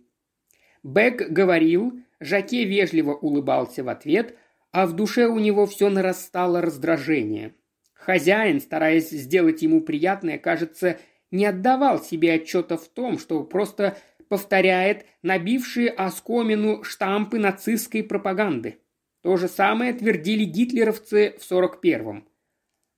Бек 0.84 1.30
говорил, 1.30 1.98
Жаке 2.20 2.66
вежливо 2.66 3.14
улыбался 3.14 3.86
в 3.86 3.88
ответ, 3.88 4.36
а 4.74 4.86
в 4.86 4.98
душе 4.98 5.28
у 5.28 5.40
него 5.40 5.66
все 5.66 5.90
нарастало 5.90 6.60
раздражение. 6.62 7.56
Хозяин, 7.94 8.60
стараясь 8.60 9.12
сделать 9.12 9.62
ему 9.62 9.80
приятное, 9.80 10.38
кажется, 10.38 10.98
не 11.32 11.46
отдавал 11.46 12.04
себе 12.04 12.34
отчета 12.34 12.78
в 12.78 12.88
том, 12.88 13.18
что 13.18 13.44
просто 13.44 13.98
повторяет 14.30 15.06
набившие 15.22 15.90
оскомину 15.90 16.84
штампы 16.84 17.40
нацистской 17.40 18.04
пропаганды. 18.04 18.80
То 19.22 19.38
же 19.38 19.48
самое 19.48 19.94
твердили 19.94 20.46
гитлеровцы 20.46 21.36
в 21.40 21.52
41-м. 21.52 22.28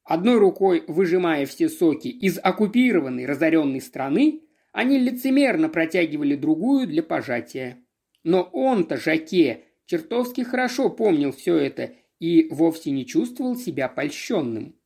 Одной 0.04 0.38
рукой 0.38 0.84
выжимая 0.88 1.46
все 1.46 1.68
соки 1.68 2.08
из 2.08 2.40
оккупированной, 2.42 3.26
разоренной 3.26 3.82
страны, 3.82 4.44
они 4.72 5.00
лицемерно 5.00 5.68
протягивали 5.68 6.36
другую 6.36 6.88
для 6.88 7.04
пожатия. 7.04 7.84
Но 8.24 8.44
он-то, 8.44 8.96
Жаке, 8.96 9.66
чертовски 9.86 10.42
хорошо 10.42 10.90
помнил 10.90 11.34
все 11.34 11.58
это 11.58 11.94
и 12.20 12.48
вовсе 12.52 12.92
не 12.92 13.06
чувствовал 13.06 13.58
себя 13.58 13.90
польщенным. 13.90 14.77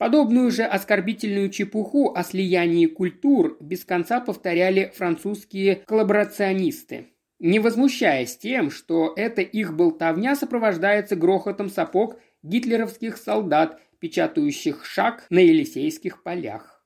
Подобную 0.00 0.50
же 0.50 0.62
оскорбительную 0.62 1.50
чепуху 1.50 2.14
о 2.14 2.24
слиянии 2.24 2.86
культур 2.86 3.58
без 3.60 3.84
конца 3.84 4.18
повторяли 4.18 4.90
французские 4.96 5.82
коллаборационисты, 5.84 7.08
не 7.38 7.58
возмущаясь 7.58 8.34
тем, 8.38 8.70
что 8.70 9.12
эта 9.14 9.42
их 9.42 9.76
болтовня 9.76 10.36
сопровождается 10.36 11.16
грохотом 11.16 11.68
сапог 11.68 12.18
гитлеровских 12.42 13.18
солдат, 13.18 13.78
печатающих 13.98 14.86
шаг 14.86 15.26
на 15.28 15.40
Елисейских 15.40 16.22
полях. 16.22 16.82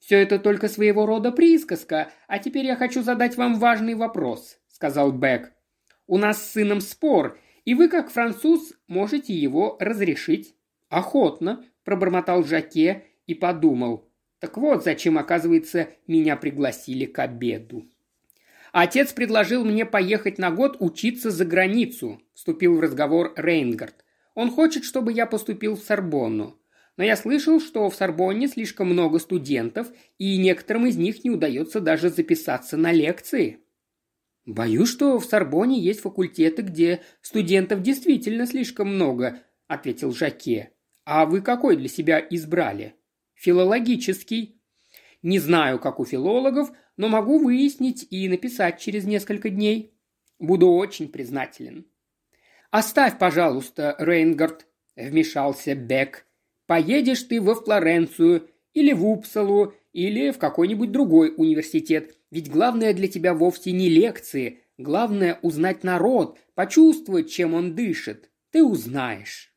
«Все 0.00 0.20
это 0.20 0.40
только 0.40 0.66
своего 0.66 1.06
рода 1.06 1.30
присказка, 1.30 2.10
а 2.26 2.40
теперь 2.40 2.66
я 2.66 2.74
хочу 2.74 3.04
задать 3.04 3.36
вам 3.36 3.60
важный 3.60 3.94
вопрос»,— 3.94 4.58
сказал 4.68 5.12
Бек. 5.12 5.52
У 6.08 6.18
нас 6.18 6.42
с 6.42 6.50
сыном 6.54 6.80
спор, 6.80 7.38
и 7.64 7.74
вы, 7.74 7.88
как 7.88 8.10
француз, 8.10 8.72
можете 8.88 9.34
его 9.34 9.76
разрешить». 9.78 10.56
«Охотно»,– 10.88 11.64
пробормотал 11.90 12.44
Жаке 12.44 13.06
и 13.26 13.34
подумал. 13.34 14.08
«Так 14.38 14.56
вот, 14.58 14.84
зачем, 14.84 15.18
оказывается, 15.18 15.88
меня 16.06 16.36
пригласили 16.36 17.04
к 17.04 17.18
обеду». 17.18 17.84
«Отец 18.70 19.12
предложил 19.12 19.64
мне 19.64 19.84
поехать 19.84 20.38
на 20.38 20.52
год 20.52 20.76
учиться 20.78 21.32
за 21.32 21.44
границу»,– 21.44 22.22
вступил 22.34 22.76
в 22.76 22.80
разговор 22.80 23.32
Рейнгард. 23.34 24.04
«Он 24.36 24.52
хочет, 24.52 24.84
чтобы 24.84 25.12
я 25.12 25.26
поступил 25.26 25.74
в 25.74 25.82
Сорбонну. 25.82 26.60
Но 26.96 27.02
я 27.02 27.16
слышал, 27.16 27.60
что 27.60 27.90
в 27.90 27.96
Сорбонне 27.96 28.46
слишком 28.46 28.86
много 28.86 29.18
студентов, 29.18 29.88
и 30.16 30.38
некоторым 30.38 30.86
из 30.86 30.96
них 30.96 31.24
не 31.24 31.30
удается 31.30 31.80
даже 31.80 32.08
записаться 32.08 32.76
на 32.76 32.92
лекции». 32.92 33.58
«Боюсь, 34.46 34.90
что 34.90 35.18
в 35.18 35.24
Сорбоне 35.24 35.80
есть 35.80 36.02
факультеты, 36.02 36.62
где 36.62 37.02
студентов 37.20 37.82
действительно 37.82 38.46
слишком 38.46 38.94
много»,– 38.94 39.40
ответил 39.66 40.12
Жаке. 40.12 40.70
«А 41.12 41.26
вы 41.26 41.40
какой 41.40 41.76
для 41.76 41.88
себя 41.88 42.24
избрали?» 42.30 42.94
«Филологический». 43.34 44.62
«Не 45.22 45.40
знаю, 45.40 45.80
как 45.80 45.98
у 45.98 46.04
филологов, 46.04 46.70
но 46.96 47.08
могу 47.08 47.40
выяснить 47.40 48.06
и 48.10 48.28
написать 48.28 48.78
через 48.78 49.06
несколько 49.06 49.50
дней. 49.50 49.92
Буду 50.38 50.68
очень 50.68 51.08
признателен». 51.08 51.84
«Оставь, 52.70 53.18
пожалуйста, 53.18 53.96
Рейнгард»,– 53.98 54.68
вмешался 54.96 55.74
Бек. 55.74 56.26
«Поедешь 56.66 57.24
ты 57.24 57.40
во 57.40 57.56
Флоренцию 57.56 58.48
или 58.72 58.92
в 58.92 59.04
Упсалу, 59.04 59.74
или 59.92 60.30
в 60.30 60.38
какой-нибудь 60.38 60.92
другой 60.92 61.34
университет. 61.36 62.16
Ведь 62.30 62.48
главное 62.48 62.94
для 62.94 63.08
тебя 63.08 63.34
вовсе 63.34 63.72
не 63.72 63.88
лекции, 63.88 64.60
главное 64.78 65.40
узнать 65.42 65.82
народ, 65.82 66.38
почувствовать, 66.54 67.32
чем 67.32 67.54
он 67.54 67.74
дышит. 67.74 68.30
Ты 68.52 68.62
узнаешь. 68.62 69.49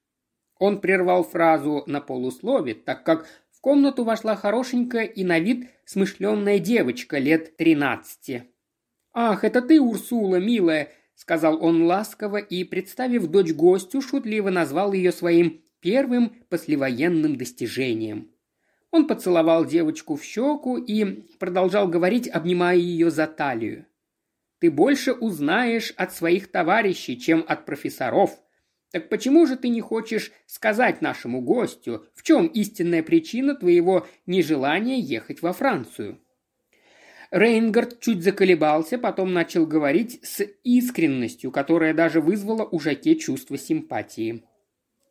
Он 0.64 0.80
прервал 0.80 1.26
фразу 1.26 1.84
на 1.88 2.00
полуслове, 2.00 2.74
так 2.74 3.04
как 3.04 3.28
в 3.52 3.60
комнату 3.60 4.06
вошла 4.06 4.38
хорошенькая 4.38 5.04
и 5.04 5.26
на 5.26 5.38
вид 5.38 5.70
смышленная 5.84 6.58
девочка 6.58 7.18
лет 7.18 7.58
тринадцати. 7.58 8.46
«Ах, 9.12 9.44
это 9.44 9.62
ты, 9.62 9.82
Урсула, 9.82 10.38
милая!»– 10.38 10.90
сказал 11.16 11.62
он 11.62 11.84
ласково 11.84 12.38
и, 12.38 12.64
представив 12.64 13.28
дочь 13.28 13.52
гостю, 13.52 14.02
шутливо 14.02 14.52
назвал 14.52 14.94
ее 14.94 15.12
своим 15.12 15.62
первым 15.82 16.32
послевоенным 16.48 17.36
достижением– 17.36 18.30
он 18.94 19.08
поцеловал 19.08 19.66
девочку 19.66 20.16
в 20.16 20.24
щеку 20.24 20.78
и 20.78 21.24
продолжал 21.40 21.88
говорить, 21.88 22.30
обнимая 22.30 22.78
ее 22.78 23.10
за 23.10 23.26
талию. 23.26 23.88
«Ты 24.60 24.70
больше 24.70 25.14
узнаешь 25.14 25.92
от 25.98 26.14
своих 26.14 26.52
товарищей, 26.52 27.20
чем 27.20 27.44
от 27.48 27.66
профессоров. 27.66 28.40
Так 28.94 29.10
почему 29.10 29.48
же 29.48 29.58
ты 29.58 29.70
не 29.70 29.82
хочешь 29.82 30.32
сказать 30.46 31.02
нашему 31.02 31.42
гостю, 31.42 32.06
в 32.14 32.22
чем 32.22 32.46
истинная 32.46 33.02
причина 33.02 33.56
твоего 33.56 34.06
нежелания 34.28 34.98
ехать 34.98 35.42
во 35.42 35.52
Францию?» 35.52 36.20
Рейнгард 37.32 38.00
чуть 38.00 38.22
заколебался, 38.22 39.00
потом 39.00 39.34
начал 39.34 39.66
говорить 39.66 40.20
с 40.24 40.46
искренностью, 40.64 41.50
которая 41.50 41.96
даже 41.96 42.22
вызвала 42.22 42.64
у 42.66 42.80
Жаке 42.80 43.16
чувство 43.16 43.58
симпатии. 43.58 44.44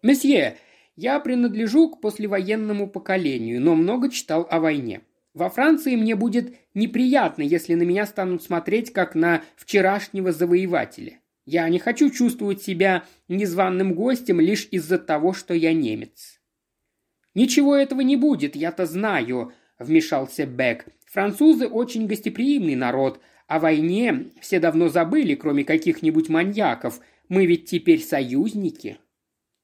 «Месье, 0.00 0.58
я 0.94 1.18
принадлежу 1.18 1.90
к 1.90 2.00
послевоенному 2.00 2.88
поколению, 2.88 3.60
но 3.60 3.74
много 3.74 4.10
читал 4.10 4.46
о 4.48 4.60
войне. 4.60 5.00
Во 5.34 5.50
Франции 5.50 5.96
мне 5.96 6.14
будет 6.14 6.54
неприятно, 6.74 7.42
если 7.42 7.74
на 7.74 7.82
меня 7.82 8.06
станут 8.06 8.44
смотреть 8.44 8.92
как 8.92 9.16
на 9.16 9.42
вчерашнего 9.56 10.30
завоевателя. 10.30 11.18
Я 11.44 11.68
не 11.68 11.78
хочу 11.78 12.10
чувствовать 12.10 12.62
себя 12.62 13.04
незваным 13.28 13.94
гостем 13.94 14.40
лишь 14.40 14.68
из-за 14.70 14.98
того, 14.98 15.32
что 15.32 15.54
я 15.54 15.72
немец». 15.72 16.40
«Ничего 17.34 17.74
этого 17.74 18.00
не 18.02 18.16
будет, 18.16 18.56
я-то 18.56 18.84
знаю»,– 18.86 19.52
вмешался 19.78 20.44
Бек. 20.44 20.86
«Французы 21.06 21.66
очень 21.66 22.06
гостеприимный 22.06 22.74
народ. 22.74 23.20
О 23.46 23.58
войне 23.58 24.30
все 24.40 24.60
давно 24.60 24.88
забыли, 24.88 25.34
кроме 25.34 25.64
каких-нибудь 25.64 26.28
маньяков. 26.28 27.00
Мы 27.28 27.46
ведь 27.46 27.66
теперь 27.66 28.02
союзники». 28.02 28.98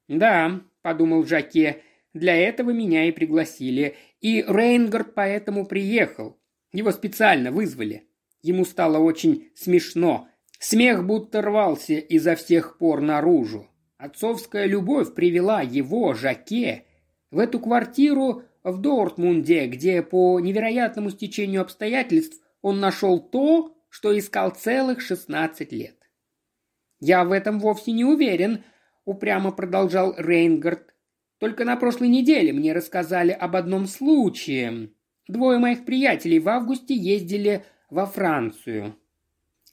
«Да,– 0.08 0.62
подумал 0.82 1.24
Жаке. 1.24 1.82
«Для 2.14 2.36
этого 2.36 2.70
меня 2.70 3.08
и 3.08 3.12
пригласили. 3.12 3.96
И 4.20 4.44
Рейнгард 4.46 5.14
поэтому 5.14 5.66
приехал. 5.66 6.38
Его 6.72 6.90
специально 6.92 7.50
вызвали. 7.50 8.08
Ему 8.42 8.64
стало 8.64 8.98
очень 8.98 9.50
смешно. 9.54 10.28
Смех 10.58 11.06
будто 11.06 11.40
рвался 11.40 11.94
изо 11.94 12.34
всех 12.34 12.78
пор 12.78 13.00
наружу. 13.00 13.68
Отцовская 13.96 14.66
любовь 14.66 15.14
привела 15.14 15.60
его, 15.62 16.14
Жаке, 16.14 16.84
в 17.30 17.38
эту 17.38 17.60
квартиру 17.60 18.42
в 18.64 18.80
Дортмунде, 18.80 19.66
где 19.66 20.02
по 20.02 20.40
невероятному 20.40 21.10
стечению 21.10 21.62
обстоятельств 21.62 22.40
он 22.60 22.80
нашел 22.80 23.20
то, 23.20 23.76
что 23.88 24.16
искал 24.16 24.50
целых 24.50 25.00
шестнадцать 25.00 25.72
лет. 25.72 25.96
Я 27.00 27.24
в 27.24 27.32
этом 27.32 27.60
вовсе 27.60 27.92
не 27.92 28.04
уверен, 28.04 28.64
упрямо 29.04 29.52
продолжал 29.52 30.14
Рейнгард. 30.16 30.94
Только 31.38 31.64
на 31.64 31.76
прошлой 31.76 32.08
неделе 32.08 32.52
мне 32.52 32.72
рассказали 32.72 33.30
об 33.30 33.54
одном 33.54 33.86
случае. 33.86 34.90
Двое 35.28 35.58
моих 35.58 35.84
приятелей 35.84 36.40
в 36.40 36.48
августе 36.48 36.94
ездили 36.94 37.64
во 37.90 38.06
Францию. 38.06 38.96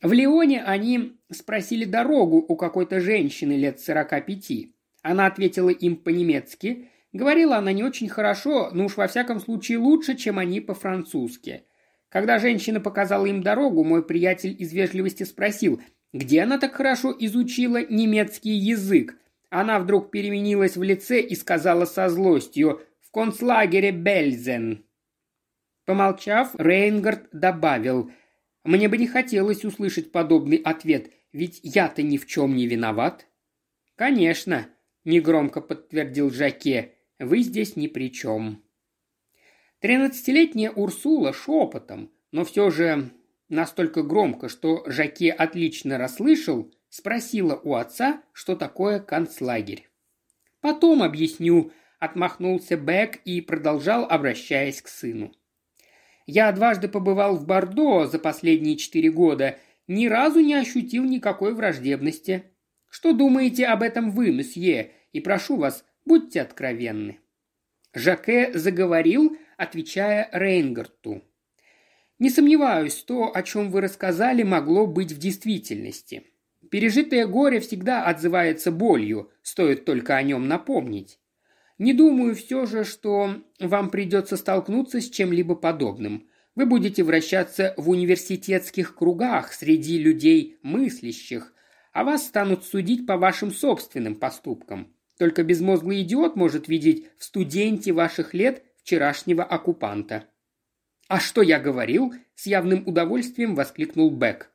В 0.02 0.12
Лионе 0.12 0.64
они 0.64 1.20
спросили 1.32 1.86
дорогу 1.86 2.38
у 2.38 2.56
какой-то 2.56 3.00
женщины 3.00 3.54
лет 3.54 3.80
сорока 3.80 4.22
пяти. 4.22 4.76
Она 5.02 5.28
ответила 5.28 5.70
им 5.70 5.98
по-немецки. 5.98 6.90
Говорила 7.14 7.58
она 7.58 7.72
не 7.72 7.84
очень 7.84 8.10
хорошо, 8.10 8.72
но 8.72 8.86
уж 8.86 8.98
во 8.98 9.08
всяком 9.08 9.40
случае 9.40 9.78
лучше, 9.78 10.16
чем 10.16 10.38
они 10.38 10.60
по-французски. 10.60 11.64
Когда 12.10 12.40
женщина 12.40 12.80
показала 12.80 13.26
им 13.26 13.42
дорогу, 13.42 13.84
мой 13.84 14.06
приятель 14.06 14.56
из 14.58 14.74
вежливости 14.74 15.24
спросил, 15.24 15.82
где 16.14 16.42
она 16.42 16.58
так 16.58 16.74
хорошо 16.74 17.16
изучила 17.18 17.86
немецкий 17.86 18.54
язык. 18.54 19.18
Она 19.50 19.80
вдруг 19.80 20.12
переменилась 20.12 20.76
в 20.76 20.84
лице 20.84 21.22
и 21.22 21.36
сказала 21.36 21.86
со 21.86 22.10
злостью 22.10 22.82
«В 23.00 23.12
концлагере 23.12 23.92
Бельзен». 23.92 24.86
Помолчав, 25.86 26.56
Рейнгард 26.58 27.28
добавил 27.32 28.12
«Мне 28.66 28.90
бы 28.90 28.98
не 28.98 29.08
хотелось 29.08 29.64
услышать 29.64 30.12
подобный 30.12 30.58
ответ, 30.58 31.12
ведь 31.32 31.62
я-то 31.64 32.04
ни 32.04 32.18
в 32.18 32.26
чем 32.26 32.56
не 32.56 32.68
виноват». 32.68 33.28
«Конечно», 33.96 34.68
негромко 35.06 35.62
подтвердил 35.62 36.32
Жаке. 36.32 36.96
«Вы 37.18 37.42
здесь 37.42 37.78
ни 37.78 37.88
при 37.88 38.12
чем». 38.12 38.64
Тринадцатилетняя 39.80 40.72
Урсула 40.72 41.32
шепотом, 41.32 42.12
но 42.32 42.44
все 42.44 42.70
же 42.72 43.12
настолько 43.50 44.04
громко, 44.04 44.50
что 44.50 44.84
Жаке 44.88 45.32
отлично 45.32 45.98
расслышал, 45.98 46.74
спросила 46.90 47.56
у 47.56 47.76
отца, 47.76 48.24
что 48.34 48.56
такое 48.56 49.00
концлагерь. 49.00 49.88
«Потом 50.60 51.04
объясню»,– 51.04 51.72
отмахнулся 52.00 52.76
Бек 52.76 53.18
и 53.26 53.42
продолжал, 53.42 54.06
обращаясь 54.06 54.82
к 54.82 54.88
сыну. 54.88 55.32
«Я 56.26 56.52
дважды 56.52 56.88
побывал 56.88 57.36
в 57.36 57.46
Бордо 57.46 58.08
за 58.08 58.20
последние 58.20 58.78
четыре 58.78 59.12
года, 59.12 59.58
ни 59.88 60.08
разу 60.08 60.40
не 60.40 60.56
ощутил 60.56 61.04
никакой 61.04 61.54
враждебности. 61.54 62.44
Что 62.90 63.14
думаете 63.14 63.68
об 63.68 63.84
этом 63.84 64.12
вы, 64.12 64.32
месье? 64.32 64.92
И 65.14 65.20
прошу 65.20 65.58
вас, 65.58 65.86
будьте 66.06 66.42
откровенны». 66.42 67.20
Жаке 67.94 68.52
заговорил, 68.54 69.38
отвечая 69.58 70.30
Рейнгарту. 70.32 71.22
«Не 72.20 72.30
сомневаюсь, 72.30 73.04
то, 73.04 73.36
о 73.36 73.44
чем 73.44 73.72
вы 73.72 73.82
рассказали, 73.82 74.44
могло 74.44 74.88
быть 74.88 75.12
в 75.12 75.18
действительности. 75.18 76.24
Пережитое 76.72 77.28
горе 77.28 77.60
всегда 77.60 78.06
отзывается 78.06 78.72
болью, 78.72 79.32
стоит 79.42 79.86
только 79.86 80.16
о 80.16 80.24
нем 80.24 80.48
напомнить. 80.48 81.20
Не 81.78 81.94
думаю 81.94 82.36
все 82.36 82.66
же, 82.66 82.86
что 82.86 83.42
вам 83.60 83.90
придется 83.90 84.38
столкнуться 84.38 85.02
с 85.02 85.10
чем-либо 85.10 85.56
подобным. 85.56 86.28
Вы 86.56 86.66
будете 86.66 87.04
вращаться 87.04 87.74
в 87.76 87.90
университетских 87.90 88.96
кругах 88.96 89.52
среди 89.52 89.98
людей 89.98 90.58
мыслящих, 90.62 91.54
а 91.92 92.06
вас 92.06 92.26
станут 92.26 92.64
судить 92.64 93.06
по 93.06 93.18
вашим 93.18 93.52
собственным 93.52 94.16
поступкам. 94.16 94.94
Только 95.18 95.44
безмозглый 95.44 96.02
идиот 96.02 96.38
может 96.38 96.70
видеть 96.70 97.10
в 97.18 97.26
студенте 97.26 97.92
ваших 97.92 98.34
лет 98.34 98.64
вчерашнего 98.82 99.44
оккупанта. 99.44 100.26
«А 101.08 101.20
что 101.20 101.42
я 101.42 101.60
говорил?»– 101.60 102.14
с 102.36 102.48
явным 102.48 102.88
удовольствием 102.88 103.54
воскликнул 103.54 104.10
Бек. 104.10 104.50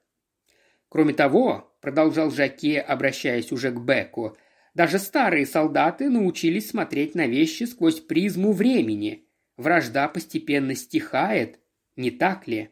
«Кроме 0.89 1.13
того»,– 1.13 1.75
продолжал 1.81 2.31
Жаке, 2.31 2.81
обращаясь 2.81 3.53
уже 3.53 3.71
к 3.71 3.81
Беку,– 3.81 4.37
«даже 4.75 4.99
старые 4.99 5.47
солдаты 5.47 6.09
научились 6.09 6.71
смотреть 6.71 7.15
на 7.15 7.27
вещи 7.27 7.65
сквозь 7.65 8.01
призму 8.01 8.53
времени. 8.53 9.27
Вражда 9.57 10.09
постепенно 10.09 10.75
стихает, 10.75 11.59
не 11.97 12.11
так 12.11 12.47
ли? 12.47 12.71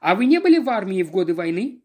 А 0.00 0.14
вы 0.14 0.26
не 0.26 0.40
были 0.40 0.58
в 0.58 0.68
армии 0.68 1.02
в 1.02 1.10
годы 1.10 1.34
войны?» 1.34 1.82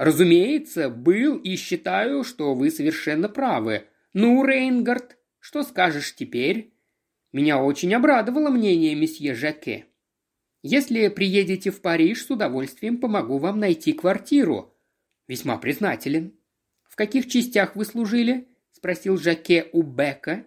Разумеется, 0.00 0.88
был 0.88 1.36
и 1.36 1.56
считаю, 1.56 2.24
что 2.24 2.54
вы 2.54 2.70
совершенно 2.70 3.28
правы. 3.28 3.84
Ну, 4.14 4.42
Рейнгард, 4.42 5.18
что 5.40 5.62
скажешь 5.62 6.14
теперь? 6.14 6.72
Меня 7.32 7.62
очень 7.62 7.92
обрадовало 7.92 8.48
мнение 8.48 8.94
месье 8.94 9.34
Жаке. 9.34 9.84
Если 10.62 11.08
приедете 11.08 11.70
в 11.70 11.82
Париж, 11.82 12.24
с 12.24 12.30
удовольствием 12.30 12.96
помогу 12.96 13.36
вам 13.36 13.60
найти 13.60 13.92
квартиру. 13.92 14.74
Весьма 15.28 15.58
признателен. 15.58 16.32
В 16.88 16.96
каких 16.96 17.28
частях 17.28 17.76
вы 17.76 17.84
служили? 17.84 18.48
Спросил 18.80 19.16
Жаке 19.16 19.68
у 19.72 19.82
Бека. 19.82 20.44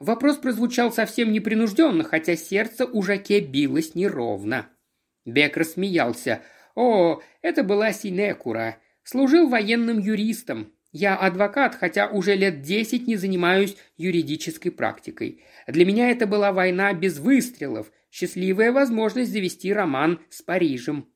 Вопрос 0.00 0.38
прозвучал 0.38 0.90
совсем 0.92 1.32
непринужденно, 1.32 2.02
хотя 2.02 2.34
сердце 2.34 2.86
у 2.86 3.02
Жаке 3.02 3.40
билось 3.40 3.94
неровно. 3.94 4.68
Бек 5.24 5.56
рассмеялся– 5.56 6.42
о, 6.80 7.20
это 7.42 7.64
была 7.64 7.92
Синекура. 7.92 8.78
Служил 9.02 9.48
военным 9.48 9.98
юристом. 9.98 10.72
Я 10.92 11.16
адвокат, 11.16 11.74
хотя 11.74 12.08
уже 12.08 12.36
лет 12.36 12.62
десять 12.62 13.08
не 13.08 13.16
занимаюсь 13.16 13.76
юридической 13.96 14.70
практикой. 14.70 15.42
Для 15.66 15.84
меня 15.84 16.08
это 16.08 16.28
была 16.28 16.52
война 16.52 16.92
без 16.94 17.18
выстрелов, 17.18 17.90
счастливая 18.12 18.70
возможность 18.70 19.32
завести 19.32 19.72
роман 19.72 20.20
с 20.30 20.40
Парижем. 20.40 21.12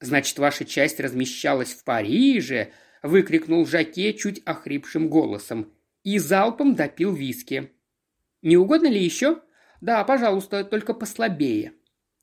«Значит, 0.00 0.38
ваша 0.38 0.66
часть 0.66 1.00
размещалась 1.00 1.72
в 1.72 1.82
Париже?»– 1.84 2.68
выкрикнул 3.02 3.64
Жаке 3.64 4.12
чуть 4.12 4.42
охрипшим 4.44 5.08
голосом. 5.08 5.72
И 6.04 6.18
залпом 6.18 6.74
допил 6.74 7.12
виски. 7.14 7.70
«Не 8.42 8.56
угодно 8.56 8.88
ли 8.88 9.02
еще?» 9.02 9.40
«Да, 9.80 10.04
пожалуйста, 10.04 10.64
только 10.64 10.92
послабее». 10.92 11.72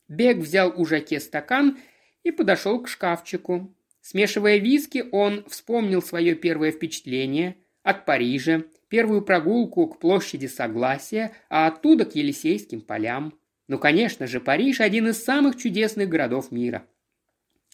Бег 0.08 0.38
взял 0.38 0.74
у 0.76 0.86
Жаке 0.86 1.20
стакан 1.20 1.78
и 2.24 2.32
подошел 2.32 2.82
к 2.82 2.88
шкафчику. 2.88 3.76
Смешивая 4.02 4.58
виски, 4.58 5.06
он 5.12 5.44
вспомнил 5.50 6.02
свое 6.02 6.36
первое 6.36 6.72
впечатление 6.72 7.58
от 7.84 8.06
Парижа, 8.06 8.64
первую 8.90 9.22
прогулку 9.22 9.88
к 9.88 10.00
площади 10.00 10.46
Согласия, 10.46 11.34
а 11.50 11.68
оттуда 11.68 12.06
к 12.06 12.16
Елисейским 12.16 12.82
полям. 12.82 13.34
Ну, 13.68 13.80
конечно 13.80 14.28
же, 14.28 14.40
Париж– 14.40 14.80
один 14.82 15.10
из 15.10 15.24
самых 15.24 15.58
чудесных 15.58 16.08
городов 16.08 16.52
мира. 16.52 16.86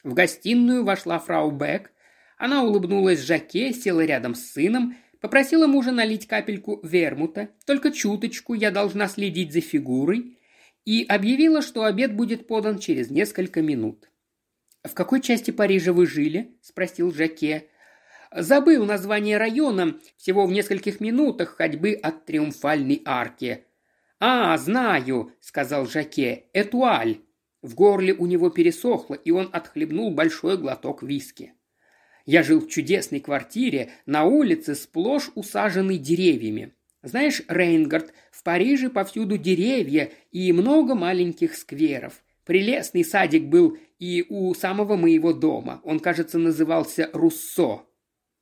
В 0.04 0.14
гостиную 0.14 0.84
вошла 0.84 1.20
фрау 1.20 1.52
Бек. 1.52 1.92
Она 2.38 2.64
улыбнулась 2.64 3.22
Жаке, 3.22 3.74
села 3.74 4.04
рядом 4.04 4.34
с 4.34 4.52
сыном, 4.52 4.98
попросила 5.24 5.68
мужа 5.68 5.94
налить 5.94 6.28
капельку 6.28 6.82
вермута, 6.84 7.48
только 7.66 7.94
чуточку 7.94 8.54
я 8.56 8.72
должна 8.72 9.08
следить 9.08 9.54
за 9.54 9.62
фигурой, 9.62 10.38
и 10.84 11.06
объявила, 11.08 11.62
что 11.62 11.86
обед 11.86 12.14
будет 12.14 12.46
подан 12.46 12.78
через 12.78 13.10
несколько 13.10 13.62
минут. 13.62 14.12
«В 14.84 14.94
какой 14.94 15.22
части 15.22 15.52
Парижа 15.52 15.94
вы 15.94 16.08
жили?»– 16.08 16.58
спросил 16.62 17.14
Жаке. 17.14 17.70
«Забыл 18.36 18.84
название 18.84 19.38
района, 19.38 19.98
всего 20.18 20.46
в 20.46 20.52
нескольких 20.52 21.00
минутах 21.00 21.56
ходьбы 21.56 21.94
от 21.94 22.26
Триумфальной 22.26 23.02
арки». 23.06 23.64
«А, 24.20 24.58
знаю»,– 24.58 25.32
сказал 25.40 25.86
Жаке,– 25.86 26.48
«Этуаль». 26.54 27.20
В 27.62 27.76
горле 27.76 28.14
у 28.14 28.26
него 28.26 28.50
пересохло, 28.50 29.14
и 29.14 29.32
он 29.32 29.50
отхлебнул 29.54 30.12
большой 30.12 30.58
глоток 30.58 31.02
виски. 31.02 31.54
Я 32.26 32.44
жил 32.44 32.62
в 32.62 32.70
чудесной 32.70 33.20
квартире 33.20 33.92
на 34.06 34.24
улице, 34.24 34.76
сплошь 34.76 35.30
усаженной 35.36 35.98
деревьями. 35.98 36.74
Знаешь, 37.02 37.42
Рейнгард, 37.50 38.14
в 38.32 38.44
Париже 38.44 38.90
повсюду 38.90 39.38
деревья 39.38 40.12
и 40.32 40.54
много 40.54 40.96
маленьких 40.96 41.56
скверов. 41.56 42.24
Прелестный 42.46 43.04
садик 43.04 43.44
был 43.44 43.78
и 44.00 44.26
у 44.30 44.54
самого 44.54 44.96
моего 44.96 45.34
дома. 45.34 45.82
Он, 45.84 46.00
кажется, 46.00 46.38
назывался 46.38 47.10
Руссо. 47.14 47.86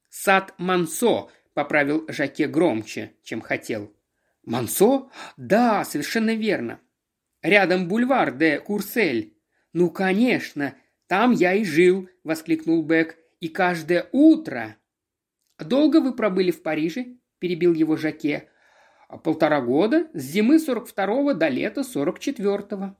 «Сад 0.10 0.54
Мансо»,— 0.58 1.30
поправил 1.54 2.06
Жаке 2.08 2.48
громче, 2.48 3.14
чем 3.24 3.42
хотел. 3.42 3.92
«Мансо? 4.44 5.10
Да, 5.38 5.86
совершенно 5.86 6.36
верно. 6.36 6.80
Рядом 7.42 7.88
бульвар 7.88 8.36
де 8.36 8.60
Курсель». 8.60 9.38
«Ну, 9.74 9.90
конечно, 9.90 10.76
там 11.08 11.32
я 11.32 11.54
и 11.54 11.64
жил»,— 11.64 12.10
воскликнул 12.24 12.84
Бек. 12.84 13.21
«И 13.42 13.50
каждое 13.50 14.08
утро...» 14.14 14.78
«Долго 15.60 16.00
вы 16.00 16.16
пробыли 16.16 16.52
в 16.52 16.64
Париже?»– 16.64 17.18
перебил 17.40 17.74
его 17.74 17.98
Жаке. 17.98 18.48
«Полтора 19.24 19.60
года, 19.62 20.08
с 20.14 20.22
зимы 20.22 20.56
42-го 20.56 21.34
до 21.34 21.50
лета 21.50 21.82
44-го». 21.82 22.96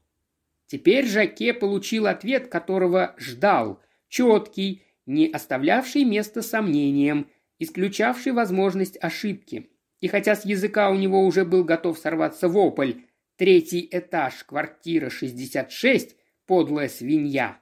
Теперь 0.66 1.06
Жаке 1.06 1.54
получил 1.54 2.08
ответ, 2.08 2.48
которого 2.48 3.16
ждал, 3.18 3.82
четкий, 4.10 4.84
не 5.06 5.28
оставлявший 5.28 6.06
места 6.06 6.42
сомнениям, 6.42 7.30
исключавший 7.60 8.32
возможность 8.32 8.98
ошибки. 9.02 9.70
И 10.00 10.08
хотя 10.08 10.36
с 10.36 10.44
языка 10.44 10.90
у 10.90 10.96
него 10.96 11.24
уже 11.26 11.46
был 11.46 11.64
готов 11.64 12.00
сорваться 12.00 12.48
вопль 12.48 12.94
«Третий 13.38 13.88
этаж, 13.92 14.44
квартира 14.44 15.10
66, 15.10 16.16
подлая 16.46 16.90
свинья», 16.90 17.61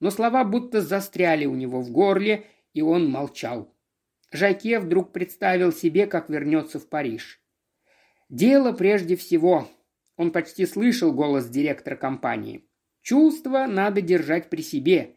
но 0.00 0.10
слова 0.10 0.44
будто 0.44 0.80
застряли 0.80 1.46
у 1.46 1.54
него 1.54 1.80
в 1.80 1.90
горле, 1.90 2.46
и 2.72 2.82
он 2.82 3.10
молчал. 3.10 3.74
Жаке 4.30 4.80
вдруг 4.80 5.12
представил 5.12 5.72
себе, 5.72 6.06
как 6.06 6.28
вернется 6.28 6.78
в 6.78 6.88
Париж. 6.88 7.40
«Дело 8.28 8.72
прежде 8.72 9.16
всего», 9.16 9.68
он 10.16 10.30
почти 10.30 10.66
слышал 10.66 11.12
голос 11.12 11.48
директора 11.48 11.96
компании. 11.96 12.64
«Чувства 13.02 13.66
надо 13.66 14.00
держать 14.00 14.48
при 14.48 14.62
себе. 14.62 15.16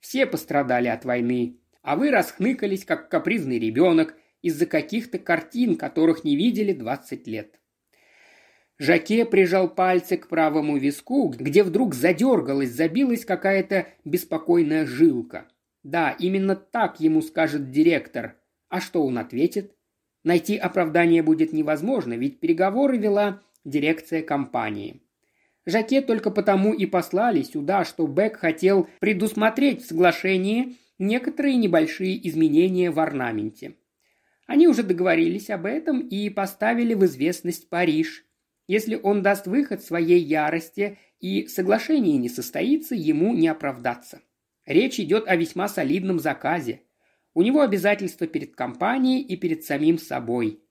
Все 0.00 0.26
пострадали 0.26 0.88
от 0.88 1.04
войны, 1.04 1.60
а 1.82 1.96
вы 1.96 2.10
расхныкались, 2.10 2.84
как 2.84 3.10
капризный 3.10 3.58
ребенок, 3.58 4.16
из-за 4.40 4.66
каких-то 4.66 5.18
картин, 5.18 5.76
которых 5.76 6.22
не 6.22 6.36
видели 6.36 6.72
двадцать 6.72 7.26
лет. 7.26 7.60
Жаке 8.78 9.24
прижал 9.24 9.68
пальцы 9.68 10.16
к 10.16 10.28
правому 10.28 10.76
виску, 10.76 11.28
где 11.28 11.64
вдруг 11.64 11.94
задергалась, 11.94 12.70
забилась 12.70 13.24
какая-то 13.24 13.88
беспокойная 14.04 14.86
жилка. 14.86 15.48
Да, 15.82 16.14
именно 16.18 16.54
так 16.54 17.00
ему 17.00 17.20
скажет 17.22 17.70
директор. 17.70 18.36
А 18.68 18.80
что 18.80 19.04
он 19.04 19.18
ответит? 19.18 19.74
Найти 20.22 20.56
оправдание 20.56 21.22
будет 21.22 21.52
невозможно, 21.52 22.14
ведь 22.14 22.38
переговоры 22.38 22.98
вела 22.98 23.42
дирекция 23.64 24.22
компании. 24.22 25.02
Жаке 25.66 26.00
только 26.00 26.30
потому 26.30 26.72
и 26.72 26.86
послали 26.86 27.42
сюда, 27.42 27.84
что 27.84 28.06
Бек 28.06 28.36
хотел 28.36 28.88
предусмотреть 29.00 29.82
в 29.82 29.88
соглашении 29.88 30.76
некоторые 30.98 31.56
небольшие 31.56 32.26
изменения 32.28 32.90
в 32.90 32.98
орнаменте. 33.00 33.74
Они 34.46 34.66
уже 34.66 34.82
договорились 34.82 35.50
об 35.50 35.66
этом 35.66 36.00
и 36.00 36.30
поставили 36.30 36.94
в 36.94 37.04
известность 37.04 37.68
Париж. 37.68 38.24
Если 38.68 39.00
он 39.02 39.22
даст 39.22 39.46
выход 39.46 39.82
своей 39.82 40.20
ярости 40.20 40.98
и 41.20 41.48
соглашение 41.48 42.18
не 42.18 42.28
состоится, 42.28 42.94
ему 42.94 43.34
не 43.34 43.48
оправдаться. 43.48 44.20
Речь 44.66 45.00
идет 45.00 45.26
о 45.26 45.36
весьма 45.36 45.68
солидном 45.68 46.20
заказе. 46.20 46.82
У 47.32 47.42
него 47.42 47.62
обязательства 47.62 48.26
перед 48.26 48.54
компанией 48.54 49.22
и 49.22 49.36
перед 49.36 49.64
самим 49.64 49.98
собой. 49.98 50.62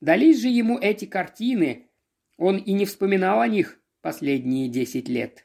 Дались 0.00 0.40
же 0.40 0.48
ему 0.48 0.78
эти 0.78 1.04
картины, 1.04 1.90
он 2.38 2.56
и 2.56 2.72
не 2.72 2.86
вспоминал 2.86 3.40
о 3.40 3.48
них 3.48 3.78
последние 4.00 4.68
десять 4.68 5.08
лет. 5.08 5.44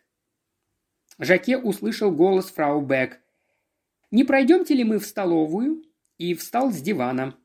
Жаке 1.19 1.57
услышал 1.57 2.09
голос 2.11 2.45
фрау 2.45 2.81
Бек. 2.81 3.19
«Не 4.11 4.23
пройдемте 4.23 4.73
ли 4.73 4.83
мы 4.83 4.99
в 4.99 5.05
столовую?» 5.05 5.83
и 6.17 6.33
встал 6.33 6.71
с 6.71 6.81
дивана. 6.81 7.37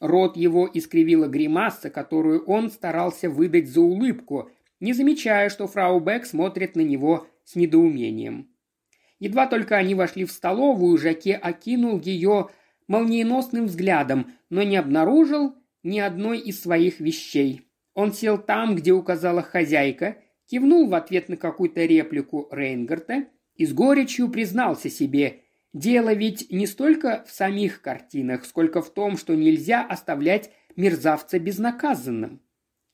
Рот 0.00 0.36
его 0.36 0.68
искривила 0.72 1.26
гримаса, 1.26 1.90
которую 1.90 2.44
он 2.44 2.70
старался 2.70 3.30
выдать 3.30 3.68
за 3.68 3.80
улыбку, 3.80 4.50
не 4.78 4.92
замечая, 4.92 5.48
что 5.48 5.66
фрау 5.66 6.00
Бек 6.00 6.26
смотрит 6.26 6.76
на 6.76 6.82
него 6.82 7.26
с 7.44 7.56
недоумением. 7.56 8.50
Едва 9.18 9.46
только 9.46 9.76
они 9.76 9.94
вошли 9.94 10.26
в 10.26 10.32
столовую, 10.32 10.98
Жаке 10.98 11.34
окинул 11.34 11.98
ее 11.98 12.50
молниеносным 12.86 13.66
взглядом, 13.66 14.34
но 14.50 14.62
не 14.62 14.76
обнаружил 14.76 15.54
ни 15.82 15.98
одной 15.98 16.38
из 16.38 16.60
своих 16.60 17.00
вещей. 17.00 17.62
Он 17.94 18.12
сел 18.12 18.36
там, 18.36 18.76
где 18.76 18.92
указала 18.92 19.40
хозяйка, 19.40 20.18
кивнул 20.44 20.88
в 20.88 20.94
ответ 20.94 21.30
на 21.30 21.38
какую-то 21.38 21.86
реплику 21.86 22.48
Рейнгарта 22.52 23.28
и 23.54 23.64
с 23.64 23.72
горечью 23.72 24.28
признался 24.28 24.90
себе– 24.90 25.40
Дело 25.76 26.14
ведь 26.14 26.50
не 26.50 26.66
столько 26.66 27.22
в 27.28 27.30
самих 27.30 27.82
картинах, 27.82 28.46
сколько 28.46 28.80
в 28.80 28.88
том, 28.88 29.18
что 29.18 29.34
нельзя 29.34 29.84
оставлять 29.84 30.50
мерзавца 30.74 31.38
безнаказанным. 31.38 32.40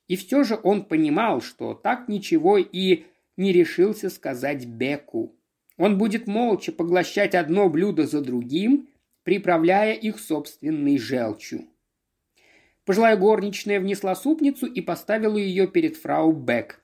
И 0.09 0.17
все 0.17 0.43
же 0.43 0.59
он 0.61 0.83
понимал, 0.83 1.39
что 1.39 1.75
так 1.75 2.09
ничего 2.09 2.57
и 2.57 3.05
не 3.37 3.53
решился 3.53 4.09
сказать 4.09 4.65
Беку. 4.65 5.33
Он 5.77 5.97
будет 5.97 6.27
молча 6.27 6.73
поглощать 6.73 7.35
одно 7.35 7.69
блюдо 7.69 8.05
за 8.05 8.19
другим, 8.19 8.89
приправляя 9.23 9.93
их 9.93 10.19
собственной 10.19 10.97
желчью. 10.97 11.69
Пожилая 12.83 13.15
горничная 13.15 13.79
внесла 13.79 14.13
супницу 14.13 14.65
и 14.65 14.81
поставила 14.81 15.37
ее 15.37 15.69
перед 15.69 15.95
фрау 15.95 16.33
Бек. 16.33 16.83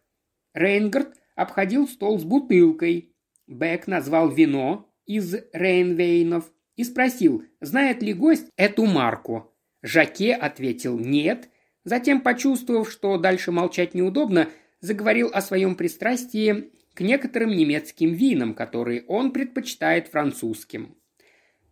Рейнгард 0.54 1.20
обходил 1.36 1.90
стол 1.90 2.18
с 2.20 2.24
бутылкой. 2.24 3.14
Бек 3.48 3.88
назвал 3.88 4.30
вино, 4.30 4.88
из 5.10 5.36
Рейнвейнов 5.54 6.52
и 6.76 6.84
спросил, 6.84 7.43
знает 7.60 8.04
ли 8.04 8.13
гость 8.13 8.48
эту 8.56 8.86
марку. 8.86 9.52
Жаке 9.82 10.36
ответил 10.36 11.00
«нет», 11.00 11.50
затем, 11.84 12.22
почувствовав, 12.22 12.91
что 12.91 13.17
дальше 13.17 13.52
молчать 13.52 13.95
неудобно, 13.95 14.50
заговорил 14.82 15.32
о 15.34 15.41
своем 15.41 15.74
пристрастии 15.74 16.72
к 16.93 17.02
некоторым 17.02 17.50
немецким 17.50 18.13
винам, 18.13 18.54
которые 18.54 19.04
он 19.08 19.32
предпочитает 19.32 20.10
французским. 20.10 20.95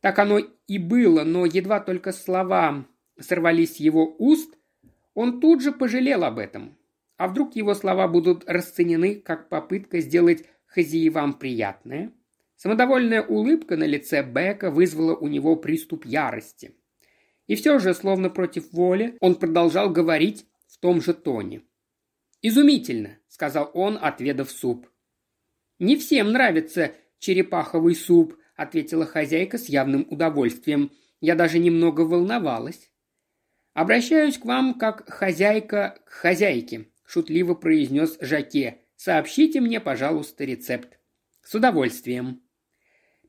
Так 0.02 0.17
оно 0.17 0.39
и 0.39 0.80
было, 0.80 1.23
но 1.23 1.45
едва 1.45 1.80
только 1.80 2.13
слова 2.13 2.88
сорвались 3.19 3.76
с 3.76 3.80
его 3.80 4.15
уст, 4.17 4.58
он 5.13 5.39
тут 5.39 5.62
же 5.62 5.71
пожалел 5.71 6.23
об 6.23 6.39
этом. 6.39 6.76
А 7.17 7.28
вдруг 7.28 7.56
его 7.56 7.76
слова 7.76 8.08
будут 8.08 8.50
расценены 8.50 9.15
как 9.15 9.50
попытка 9.50 10.00
сделать 10.00 10.45
хозяевам 10.65 11.34
приятное? 11.34 12.13
Самодовольная 12.58 13.22
улыбка 13.22 13.78
на 13.78 13.84
лице 13.84 14.24
Бека 14.24 14.72
вызвала 14.72 15.15
у 15.15 15.28
него 15.28 15.56
приступ 15.56 16.06
ярости. 16.06 16.76
И 17.46 17.56
все 17.56 17.78
же, 17.78 17.93
словно 17.93 18.32
против 18.32 18.74
воли, 18.74 19.15
он 19.20 19.36
продолжал 19.36 19.91
говорить 19.91 20.48
в 20.67 20.80
том 20.80 21.00
же 21.00 21.13
тоне. 21.13 21.62
«Изумительно»,— 22.41 23.20
сказал 23.28 23.70
он, 23.74 23.98
отведав 24.02 24.50
суп. 24.50 24.89
«Не 25.78 25.96
всем 25.96 26.32
нравится 26.32 26.93
черепаховый 27.20 27.96
суп»,— 27.96 28.36
ответила 28.56 29.06
хозяйка 29.06 29.60
с 29.60 29.70
явным 29.70 30.08
удовольствием. 30.10 30.91
«Я 31.22 31.36
даже 31.36 31.60
немного 31.60 32.02
волновалась». 32.02 32.91
«Обращаюсь 33.74 34.39
к 34.39 34.46
вам 34.46 34.80
как 34.80 35.08
хозяйка 35.08 36.00
к 36.06 36.10
хозяйке»,— 36.10 36.88
шутливо 37.06 37.54
произнес 37.54 38.17
Жаке. 38.20 38.82
«Сообщите 38.96 39.62
мне, 39.62 39.80
пожалуйста, 39.80 40.43
рецепт». 40.43 41.00
«С 41.43 41.54
удовольствием». 41.54 42.41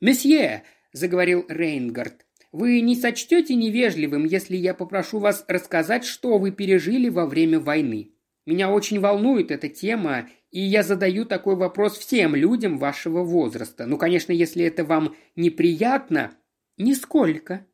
«Месье»,— 0.01 0.63
заговорил 0.93 1.45
Рейнгард,— 1.49 2.25
«вы 2.53 2.81
не 2.81 2.95
сочтете 2.95 3.55
невежливым, 3.55 4.25
если 4.25 4.57
я 4.57 4.75
попрошу 4.75 5.19
вас 5.19 5.45
рассказать, 5.49 6.05
что 6.05 6.39
вы 6.39 6.53
пережили 6.53 7.09
во 7.09 7.27
время 7.27 7.59
войны. 7.59 8.13
Меня 8.47 8.71
очень 8.71 9.01
волнует 9.01 9.51
эта 9.51 9.69
тема, 9.69 10.29
и 10.51 10.61
я 10.61 10.83
задаю 10.83 11.25
такой 11.25 11.57
вопрос 11.57 11.99
всем 11.99 12.35
людям 12.35 12.79
вашего 12.79 13.23
возраста. 13.23 13.87
Ну, 13.87 13.99
конечно, 13.99 14.33
если 14.33 14.65
это 14.65 14.85
вам 14.85 15.17
неприятно...» 15.37 16.33
«Нисколько». 16.77 17.67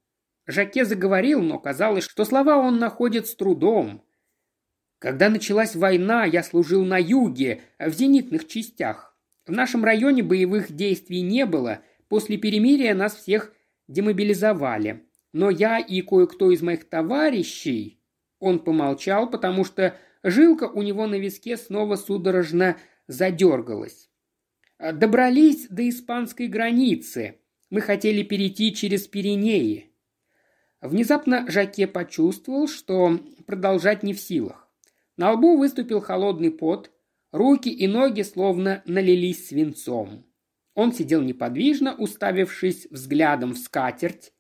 Жаке 0.47 0.85
заговорил, 0.85 1.43
но 1.43 1.59
казалось, 1.59 2.05
что 2.05 2.25
слова 2.25 2.57
он 2.57 2.79
находит 2.79 3.27
с 3.27 3.35
трудом. 3.35 4.03
Когда 4.99 5.29
началась 5.29 5.77
война, 5.77 6.25
я 6.25 6.43
служил 6.43 6.85
на 6.85 6.99
юге, 6.99 7.61
в 7.79 7.91
зенитных 7.91 8.47
частях. 8.47 9.17
В 9.47 9.53
нашем 9.53 9.85
районе 9.85 10.23
боевых 10.23 10.73
действий 10.73 11.21
не 11.21 11.45
было– 11.45 11.83
После 12.15 12.37
перемирия 12.37 12.95
нас 12.95 13.17
всех 13.17 13.53
демобилизовали. 13.89 15.03
Но 15.33 15.51
я 15.51 15.81
и 15.81 16.01
кое-кто 16.01 16.53
из 16.53 16.63
моих 16.63 16.89
товарищей...» 16.89 18.01
Он 18.39 18.61
помолчал, 18.61 19.29
потому 19.29 19.65
что 19.65 19.97
жилка 20.23 20.69
у 20.69 20.83
него 20.83 21.09
на 21.09 21.17
виске 21.17 21.57
снова 21.57 21.97
судорожно 21.97 22.77
задергалась. 23.09 24.11
«Добрались 24.79 25.67
до 25.69 25.89
испанской 25.89 26.47
границы. 26.47 27.41
Мы 27.69 27.81
хотели 27.81 28.23
перейти 28.23 28.73
через 28.73 29.09
Пиренеи». 29.09 29.91
Внезапно 30.81 31.51
Жаке 31.51 31.89
почувствовал, 31.89 32.69
что 32.69 33.19
продолжать 33.45 34.05
не 34.05 34.15
в 34.15 34.21
силах. 34.21 34.69
На 35.17 35.33
лбу 35.33 35.57
выступил 35.57 36.01
холодный 36.01 36.53
пот, 36.53 36.93
руки 37.33 37.71
и 37.71 37.89
ноги 37.89 38.23
словно 38.23 38.85
налились 38.87 39.49
свинцом. 39.49 40.25
Он 40.75 40.93
сидел 40.93 41.23
неподвижно, 41.23 41.95
уставившись 41.95 42.87
взглядом 42.91 43.53
в 43.53 43.59
скатерть, 43.59 44.33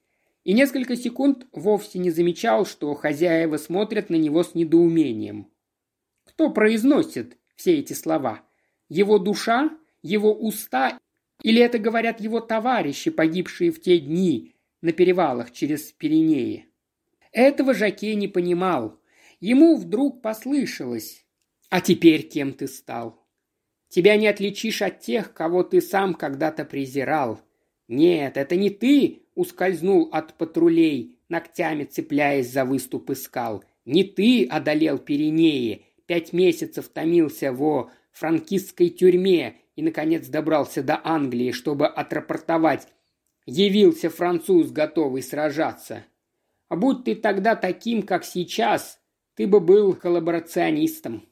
и 0.42 0.53
несколько 0.53 0.97
секунд 0.97 1.47
вовсе 1.53 1.99
не 1.99 2.11
замечал, 2.11 2.66
что 2.66 2.94
хозяева 2.94 3.57
смотрят 3.57 4.11
на 4.11 4.16
него 4.16 4.42
с 4.42 4.55
недоумением. 4.55 5.49
Кто 6.25 6.51
произносит 6.51 7.38
все 7.57 7.79
эти 7.79 7.92
слова? 7.92 8.42
Его 8.88 9.18
душа? 9.18 9.70
Его 10.03 10.35
уста? 10.35 10.99
Или 11.42 11.62
это 11.62 11.79
говорят 11.79 12.20
его 12.20 12.40
товарищи, 12.40 13.11
погибшие 13.11 13.70
в 13.70 13.81
те 13.81 13.99
дни 13.99 14.55
на 14.83 14.92
перевалах 14.92 15.53
через 15.53 15.92
Пиренеи? 15.92 16.66
Этого 17.33 17.75
Жаке 17.75 18.14
не 18.14 18.29
понимал. 18.29 19.01
Ему 19.40 19.77
вдруг 19.77 20.20
послышалось. 20.20 21.25
«А 21.70 21.81
теперь 21.81 22.29
кем 22.29 22.53
ты 22.53 22.68
стал?» 22.68 23.23
Тебя 23.94 24.16
не 24.16 24.26
отличишь 24.26 24.83
от 24.83 24.98
тех, 24.98 25.33
кого 25.33 25.62
ты 25.62 25.80
сам 25.80 26.14
когда-то 26.14 26.64
презирал. 26.64 27.40
Нет, 27.87 28.37
это 28.37 28.57
не 28.57 28.68
ты 28.68 29.22
ускользнул 29.37 30.09
от 30.11 30.35
патрулей, 30.35 31.16
ногтями 31.28 31.85
цепляясь 31.85 32.50
за 32.50 32.64
выступы 32.64 33.14
скал. 33.14 33.62
Не 33.85 34.02
ты 34.02 34.46
одолел 34.46 34.98
Пиренеи, 34.98 35.87
пять 36.07 36.33
месяцев 36.33 36.88
томился 36.88 37.52
во 37.52 37.92
франкистской 38.11 38.88
тюрьме 38.88 39.59
и, 39.76 39.83
наконец, 39.83 40.26
добрался 40.26 40.83
до 40.83 41.00
Англии, 41.04 41.52
чтобы 41.52 41.87
отрапортовать. 41.87 42.88
Явился 43.46 44.11
француз, 44.11 44.72
готовый 44.72 45.22
сражаться. 45.22 46.04
А 46.68 46.74
будь 46.74 47.04
ты 47.04 47.14
тогда 47.14 47.54
таким, 47.54 48.02
как 48.02 48.24
сейчас, 48.24 48.98
ты 49.37 49.46
бы 49.46 49.61
был 49.61 49.94
коллаборационистом. 49.94 51.28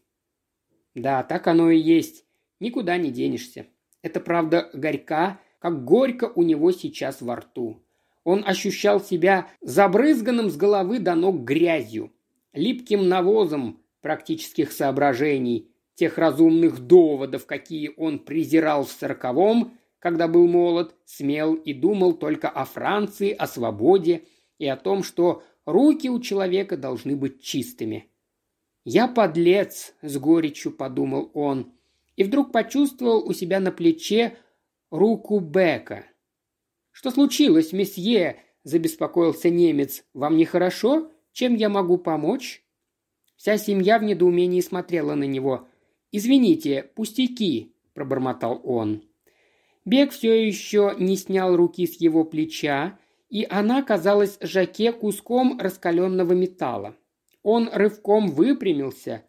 Да, 0.94 1.24
так 1.24 1.48
оно 1.48 1.68
и 1.68 1.76
есть. 1.76 2.24
Никуда 2.62 2.96
не 2.96 3.10
денешься. 3.10 3.66
Это 4.02 4.20
правда 4.20 4.70
горька, 4.72 5.40
как 5.58 5.84
горько 5.84 6.30
у 6.32 6.44
него 6.44 6.70
сейчас 6.70 7.20
во 7.20 7.34
рту. 7.34 7.82
Он 8.22 8.44
ощущал 8.46 9.00
себя 9.00 9.48
забрызганным 9.62 10.48
с 10.48 10.56
головы 10.56 11.00
до 11.00 11.16
ног 11.16 11.40
грязью, 11.40 12.12
липким 12.52 13.08
навозом 13.08 13.82
практических 14.00 14.70
соображений, 14.70 15.72
тех 15.96 16.18
разумных 16.18 16.78
доводов, 16.78 17.46
какие 17.46 17.90
он 17.96 18.20
презирал 18.20 18.84
в 18.84 18.92
сороковом, 18.92 19.76
когда 19.98 20.28
был 20.28 20.46
молод, 20.46 20.94
смел 21.04 21.54
и 21.54 21.72
думал 21.72 22.12
только 22.12 22.48
о 22.48 22.64
Франции, 22.64 23.32
о 23.32 23.48
свободе 23.48 24.22
и 24.58 24.68
о 24.68 24.76
том, 24.76 25.02
что 25.02 25.42
руки 25.66 26.08
у 26.08 26.20
человека 26.20 26.76
должны 26.76 27.16
быть 27.16 27.42
чистыми. 27.42 28.08
«Я 28.84 29.08
подлец»,— 29.08 29.96
с 30.00 30.16
горечью 30.16 30.70
подумал 30.70 31.28
он, 31.34 31.72
и 32.16 32.24
вдруг 32.24 32.52
почувствовал 32.52 33.26
у 33.26 33.32
себя 33.32 33.60
на 33.60 33.72
плече 33.72 34.36
руку 34.90 35.40
Бека. 35.40 36.06
«Что 36.90 37.10
случилось, 37.10 37.72
месье?»– 37.72 38.36
забеспокоился 38.64 39.50
немец. 39.50 40.04
«Вам 40.12 40.36
нехорошо? 40.36 41.10
Чем 41.32 41.54
я 41.54 41.68
могу 41.68 41.98
помочь?» 41.98 42.62
Вся 43.36 43.56
семья 43.56 43.98
в 43.98 44.04
недоумении 44.04 44.60
смотрела 44.60 45.14
на 45.14 45.24
него. 45.24 45.66
«Извините, 46.12 46.90
пустяки»,– 46.94 47.74
пробормотал 47.94 48.60
он. 48.62 49.02
Бег 49.84 50.12
все 50.12 50.46
еще 50.46 50.94
не 50.98 51.16
снял 51.16 51.56
руки 51.56 51.86
с 51.86 52.00
его 52.00 52.24
плеча, 52.24 52.98
и 53.30 53.46
она 53.48 53.82
казалась 53.82 54.38
Жаке 54.40 54.92
куском 54.92 55.58
раскаленного 55.58 56.34
металла. 56.34 56.94
Он 57.42 57.68
рывком 57.72 58.28
выпрямился, 58.28 59.24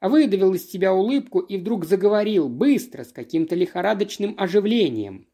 выдавил 0.00 0.54
из 0.54 0.70
себя 0.70 0.94
улыбку 0.94 1.40
и 1.40 1.56
вдруг 1.56 1.84
заговорил 1.84 2.48
быстро, 2.48 3.04
с 3.04 3.12
каким-то 3.12 3.54
лихорадочным 3.54 4.34
оживлением. 4.38 5.28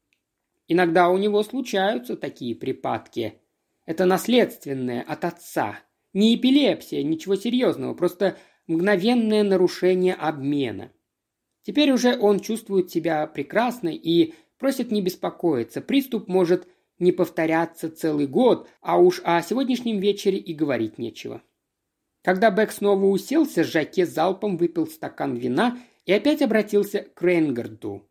Иногда 0.68 1.11
у 1.11 1.18
него 1.18 1.42
случаются 1.42 2.16
такие 2.16 2.55
припадки. 2.55 3.40
Это 3.85 4.07
наследственное 4.07 5.03
от 5.03 5.24
отца. 5.24 5.81
Не 6.14 6.37
эпилепсия, 6.37 7.03
ничего 7.03 7.37
серьезного, 7.37 7.94
просто 7.94 8.38
мгновенное 8.66 9.42
нарушение 9.42 10.14
обмена. 10.14 10.92
Теперь 11.62 11.90
уже 11.92 12.18
он 12.18 12.40
чувствует 12.40 12.90
себя 12.90 13.27
прекрасно 13.27 13.88
и 13.88 14.35
просит 14.59 14.90
не 14.90 15.03
беспокоиться. 15.03 15.81
Приступ 15.81 16.29
может 16.29 16.66
не 16.98 17.12
повторяться 17.12 17.90
целый 17.90 18.27
год, 18.27 18.68
а 18.81 18.98
уж 18.98 19.20
о 19.24 19.42
сегодняшнем 19.42 19.98
вечере 19.98 20.38
и 20.38 20.55
говорить 20.55 20.98
нечего. 20.98 21.42
Когда 22.24 22.50
Бек 22.50 22.72
снова 22.72 23.04
уселся, 23.04 23.64
Жаке 23.64 24.06
залпом 24.06 24.56
выпил 24.56 24.87
стакан 24.87 25.37
вина 25.37 25.78
и 26.06 26.12
опять 26.12 26.40
обратился 26.40 27.06
к 27.14 27.22
Рейнгарду. 27.22 28.08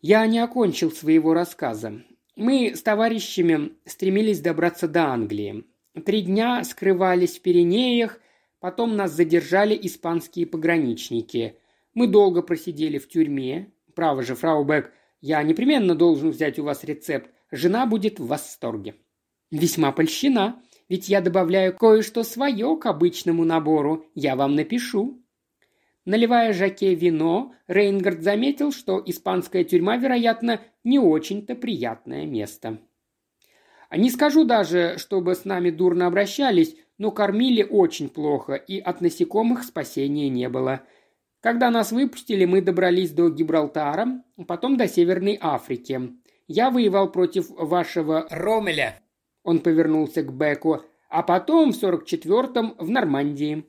«Я 0.00 0.26
не 0.26 0.40
окончил 0.40 0.90
своего 0.90 1.32
рассказа. 1.32 2.02
Мы 2.34 2.74
с 2.74 2.82
товарищами 2.82 3.74
стремились 3.84 4.40
добраться 4.40 4.88
до 4.88 5.04
Англии. 5.04 5.64
Три 6.04 6.22
дня 6.22 6.64
скрывались 6.64 7.38
в 7.38 7.42
Пиренеях, 7.42 8.18
потом 8.58 8.96
нас 8.96 9.12
задержали 9.12 9.78
испанские 9.80 10.46
пограничники. 10.46 11.58
Мы 11.94 12.08
долго 12.08 12.42
просидели 12.42 12.98
в 12.98 13.08
тюрьме. 13.08 13.72
Право 13.94 14.22
же, 14.22 14.34
фрау 14.34 14.64
Бек, 14.64 14.92
я 15.20 15.40
непременно 15.44 15.94
должен 15.94 16.30
взять 16.30 16.58
у 16.58 16.64
вас 16.64 16.82
рецепт. 16.82 17.30
Жена 17.52 17.86
будет 17.86 18.18
в 18.18 18.26
восторге». 18.26 18.96
«Весьма 19.52 19.92
польщена», 19.92 20.60
ведь 20.90 21.08
я 21.08 21.22
добавляю 21.22 21.74
кое-что 21.74 22.24
свое 22.24 22.76
к 22.76 22.84
обычному 22.84 23.44
набору. 23.46 24.04
Я 24.14 24.36
вам 24.36 24.54
напишу». 24.56 25.22
Наливая 26.04 26.52
Жаке 26.52 26.94
вино, 26.94 27.54
Рейнгард 27.68 28.22
заметил, 28.22 28.72
что 28.72 29.00
испанская 29.04 29.64
тюрьма, 29.64 29.96
вероятно, 29.96 30.60
не 30.82 30.98
очень-то 30.98 31.54
приятное 31.54 32.26
место. 32.26 32.78
Не 33.94 34.10
скажу 34.10 34.44
даже, 34.44 34.96
чтобы 34.98 35.34
с 35.34 35.44
нами 35.44 35.70
дурно 35.70 36.06
обращались, 36.06 36.74
но 36.98 37.10
кормили 37.12 37.62
очень 37.62 38.08
плохо, 38.08 38.54
и 38.54 38.80
от 38.80 39.00
насекомых 39.00 39.62
спасения 39.62 40.28
не 40.28 40.48
было. 40.48 40.82
Когда 41.40 41.70
нас 41.70 41.92
выпустили, 41.92 42.46
мы 42.46 42.62
добрались 42.62 43.12
до 43.12 43.28
Гибралтара, 43.28 44.22
потом 44.48 44.76
до 44.76 44.88
Северной 44.88 45.38
Африки. 45.40 46.00
Я 46.48 46.70
воевал 46.70 47.12
против 47.12 47.50
вашего 47.50 48.26
Ромеля, 48.30 49.00
он 49.50 49.58
повернулся 49.58 50.22
к 50.22 50.32
Беку. 50.32 50.82
«А 51.08 51.24
потом 51.24 51.72
в 51.72 51.82
44-м 51.82 52.76
в 52.78 52.88
Нормандии». 52.88 53.64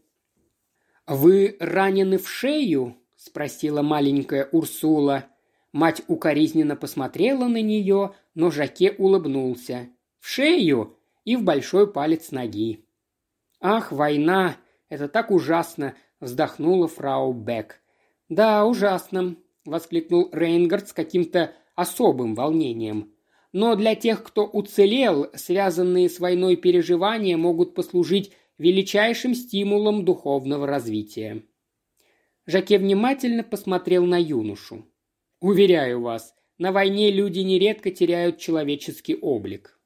«Вы 1.08 1.58
ранены 1.60 2.20
в 2.20 2.30
шею?»– 2.30 2.98
спросила 3.16 3.82
маленькая 3.82 4.48
Урсула. 4.52 5.26
Мать 5.74 6.04
укоризненно 6.08 6.76
посмотрела 6.76 7.48
на 7.48 7.62
нее, 7.62 8.14
но 8.36 8.52
Жаке 8.52 8.92
улыбнулся. 8.92 9.90
«В 10.20 10.28
шею 10.28 10.98
и 11.26 11.36
в 11.36 11.44
большой 11.44 11.92
палец 11.92 12.30
ноги». 12.30 12.86
«Ах, 13.60 13.92
война! 13.92 14.58
Это 14.88 15.08
так 15.08 15.32
ужасно!»– 15.32 15.96
вздохнула 16.20 16.88
фрау 16.88 17.34
Бек. 17.34 17.82
«Да, 18.30 18.66
ужасно!»– 18.66 19.36
воскликнул 19.66 20.30
Рейнгард 20.32 20.90
с 20.90 20.94
каким-то 20.94 21.54
особым 21.76 22.36
волнением 22.36 23.11
но 23.54 23.76
для 23.76 23.96
тех, 23.96 24.24
кто 24.24 24.46
уцелел, 24.46 25.30
связанные 25.36 26.10
с 26.10 26.20
войной 26.20 26.56
переживания 26.56 27.38
могут 27.38 27.76
послужить 27.76 28.32
величайшим 28.58 29.36
стимулом 29.36 30.06
духовного 30.06 30.68
развития. 30.68 31.44
Жаке 32.46 32.78
внимательно 32.78 33.44
посмотрел 33.44 34.06
на 34.06 34.20
юношу. 34.20 34.86
«Уверяю 35.40 36.02
вас, 36.02 36.36
на 36.58 36.72
войне 36.72 37.12
люди 37.12 37.40
нередко 37.40 37.92
теряют 37.92 38.38
человеческий 38.38 39.16
облик». 39.16 39.80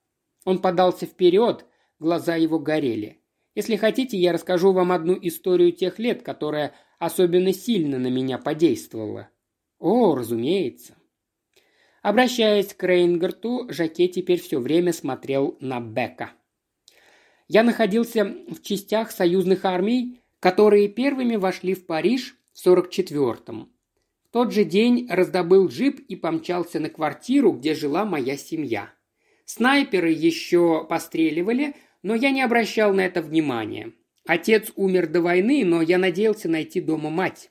Он 0.45 0.59
подался 0.59 1.05
вперед, 1.05 1.65
глаза 1.99 2.35
его 2.35 2.59
горели. 2.59 3.21
«Если 3.55 3.77
хотите, 3.77 4.17
я 4.17 4.33
расскажу 4.33 4.73
вам 4.73 4.91
одну 4.91 5.17
историю 5.21 5.71
тех 5.71 5.97
лет, 5.97 6.21
которая 6.21 6.73
особенно 6.99 7.53
сильно 7.53 7.97
на 7.97 8.07
меня 8.07 8.37
подействовала». 8.37 9.29
«О, 9.79 10.15
разумеется». 10.15 10.95
Обращаясь 12.05 12.71
к 12.71 12.83
Рейнгарту, 12.83 13.65
Жаке 13.69 14.07
теперь 14.07 14.39
все 14.39 14.59
время 14.59 14.93
смотрел 14.93 15.57
на 15.59 15.79
Бека. 15.79 16.33
Я 17.47 17.63
находился 17.63 18.25
в 18.47 18.61
частях 18.61 19.09
союзных 19.09 19.65
армий, 19.65 20.21
которые 20.39 20.87
первыми 20.87 21.35
вошли 21.35 21.73
в 21.73 21.87
Париж 21.87 22.35
в 22.53 22.63
44-м. 22.63 23.73
В 24.23 24.29
тот 24.31 24.53
же 24.53 24.65
день 24.65 25.07
раздобыл 25.09 25.67
джип 25.67 25.99
и 25.99 26.15
помчался 26.15 26.79
на 26.79 26.91
квартиру, 26.91 27.53
где 27.53 27.73
жила 27.73 28.05
моя 28.05 28.37
семья. 28.37 28.93
Снайперы 29.45 30.11
еще 30.11 30.85
постреливали, 30.87 31.73
но 32.03 32.13
я 32.13 32.29
не 32.29 32.43
обращал 32.43 32.93
на 32.93 33.01
это 33.01 33.23
внимания. 33.23 33.93
Отец 34.27 34.71
умер 34.75 35.07
до 35.07 35.21
войны, 35.21 35.65
но 35.65 35.81
я 35.81 35.97
надеялся 35.97 36.49
найти 36.49 36.81
дома 36.81 37.09
мать. 37.09 37.49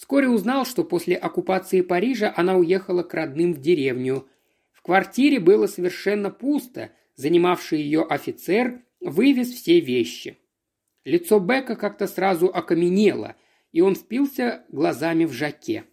Вскоре 0.00 0.30
узнал, 0.30 0.64
что 0.64 0.82
после 0.82 1.14
оккупации 1.14 1.82
Парижа 1.82 2.32
она 2.34 2.56
уехала 2.56 3.02
к 3.02 3.12
родным 3.12 3.52
в 3.52 3.60
деревню. 3.60 4.26
В 4.72 4.80
квартире 4.80 5.40
было 5.40 5.66
совершенно 5.66 6.30
пусто, 6.30 6.90
занимавший 7.16 7.82
ее 7.82 8.04
офицер 8.04 8.80
вывез 9.00 9.52
все 9.52 9.78
вещи. 9.78 10.38
Лицо 11.04 11.38
Бека 11.38 11.76
как-то 11.76 12.06
сразу 12.06 12.46
окаменело, 12.46 13.36
и 13.72 13.82
он 13.82 13.94
впился 13.94 14.64
глазами 14.70 15.26
в 15.26 15.32
жаке. 15.32 15.84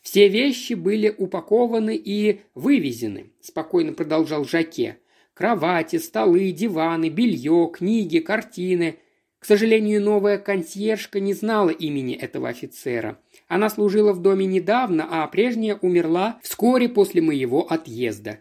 «Все 0.00 0.26
вещи 0.26 0.72
были 0.72 1.14
упакованы 1.16 1.94
и 1.94 2.40
вывезены»,– 2.56 3.30
спокойно 3.40 3.92
продолжал 3.92 4.44
Жаке. 4.44 4.98
«Кровати, 5.34 6.00
столы, 6.00 6.50
диваны, 6.50 7.10
белье, 7.10 7.70
книги, 7.72 8.18
картины– 8.18 8.98
к 9.40 9.46
сожалению, 9.46 10.02
новая 10.02 10.36
консьержка 10.36 11.18
не 11.18 11.32
знала 11.32 11.70
имени 11.70 12.14
этого 12.14 12.50
офицера. 12.50 13.18
Она 13.48 13.70
служила 13.70 14.12
в 14.12 14.20
доме 14.20 14.44
недавно, 14.44 15.08
а 15.10 15.26
прежняя 15.28 15.76
умерла 15.76 16.38
вскоре 16.42 16.90
после 16.90 17.22
моего 17.22 17.62
отъезда. 17.62 18.40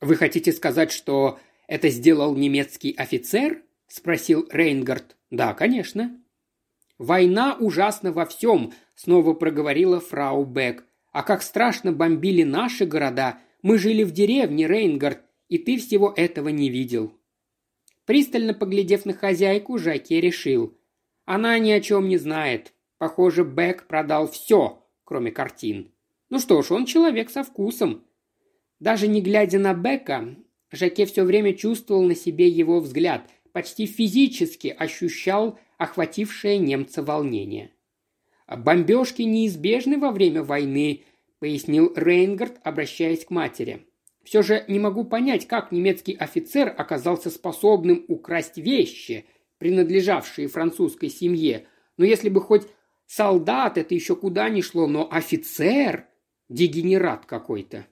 «Вы 0.00 0.16
хотите 0.16 0.52
сказать, 0.52 0.90
что 0.90 1.38
это 1.68 1.90
сделал 1.90 2.34
немецкий 2.34 2.94
офицер?»– 2.96 3.62
спросил 3.88 4.48
Рейнгард. 4.50 5.16
«Да, 5.30 5.52
конечно». 5.52 6.18
«Война 6.96 7.54
ужасна 7.60 8.10
во 8.10 8.24
всем»,– 8.24 8.72
снова 8.94 9.34
проговорила 9.34 10.00
фрау 10.00 10.46
Бек. 10.46 10.84
«А 11.12 11.22
как 11.24 11.42
страшно 11.42 11.92
бомбили 11.92 12.42
наши 12.42 12.86
города. 12.86 13.38
Мы 13.60 13.76
жили 13.76 14.02
в 14.02 14.12
деревне, 14.12 14.66
Рейнгард, 14.66 15.20
и 15.48 15.58
ты 15.58 15.76
всего 15.76 16.10
этого 16.16 16.48
не 16.48 16.70
видел. 16.70 17.12
Пристально 18.06 18.54
поглядев 18.54 19.04
на 19.04 19.12
хозяйку, 19.12 19.78
Жаке 19.78 20.20
решил. 20.20 20.76
Она 21.24 21.58
ни 21.58 21.70
о 21.70 21.80
чем 21.80 22.08
не 22.08 22.16
знает. 22.16 22.72
Похоже, 22.98 23.44
Бек 23.44 23.86
продал 23.86 24.30
все, 24.30 24.82
кроме 25.04 25.30
картин. 25.30 25.92
Ну 26.30 26.38
что 26.38 26.62
ж, 26.62 26.70
он 26.70 26.86
человек 26.86 27.28
со 27.30 27.42
вкусом. 27.42 28.04
Даже 28.80 29.08
не 29.08 29.20
глядя 29.20 29.58
на 29.58 29.74
Бека, 29.74 30.36
Жаке 30.70 31.04
все 31.04 31.24
время 31.24 31.52
чувствовал 31.52 32.02
на 32.02 32.14
себе 32.14 32.48
его 32.48 32.80
взгляд, 32.80 33.28
почти 33.52 33.86
физически 33.86 34.68
ощущал 34.68 35.58
охватившее 35.76 36.58
немца 36.58 37.02
волнение. 37.02 37.72
Бомбежки 38.48 39.22
неизбежны 39.22 39.98
во 39.98 40.10
время 40.10 40.42
войны,– 40.42 41.04
пояснил 41.38 41.92
Рейнгард, 41.94 42.58
обращаясь 42.64 43.24
к 43.24 43.30
матери. 43.30 43.86
«Все 44.26 44.42
же 44.42 44.64
не 44.66 44.80
могу 44.80 45.04
понять, 45.04 45.46
как 45.46 45.70
немецкий 45.70 46.12
офицер 46.16 46.74
оказался 46.76 47.30
способным 47.30 48.04
украсть 48.08 48.58
вещи, 48.58 49.24
принадлежавшие 49.58 50.48
французской 50.48 51.10
семье. 51.10 51.68
Но 51.96 52.04
если 52.04 52.28
бы 52.28 52.40
хоть 52.40 52.66
солдат, 53.06 53.78
это 53.78 53.94
еще 53.94 54.16
куда 54.16 54.48
ни 54.48 54.62
шло, 54.62 54.88
но 54.88 55.08
офицер– 55.08 56.08
дегенерат 56.48 57.24
какой-то». 57.24 57.86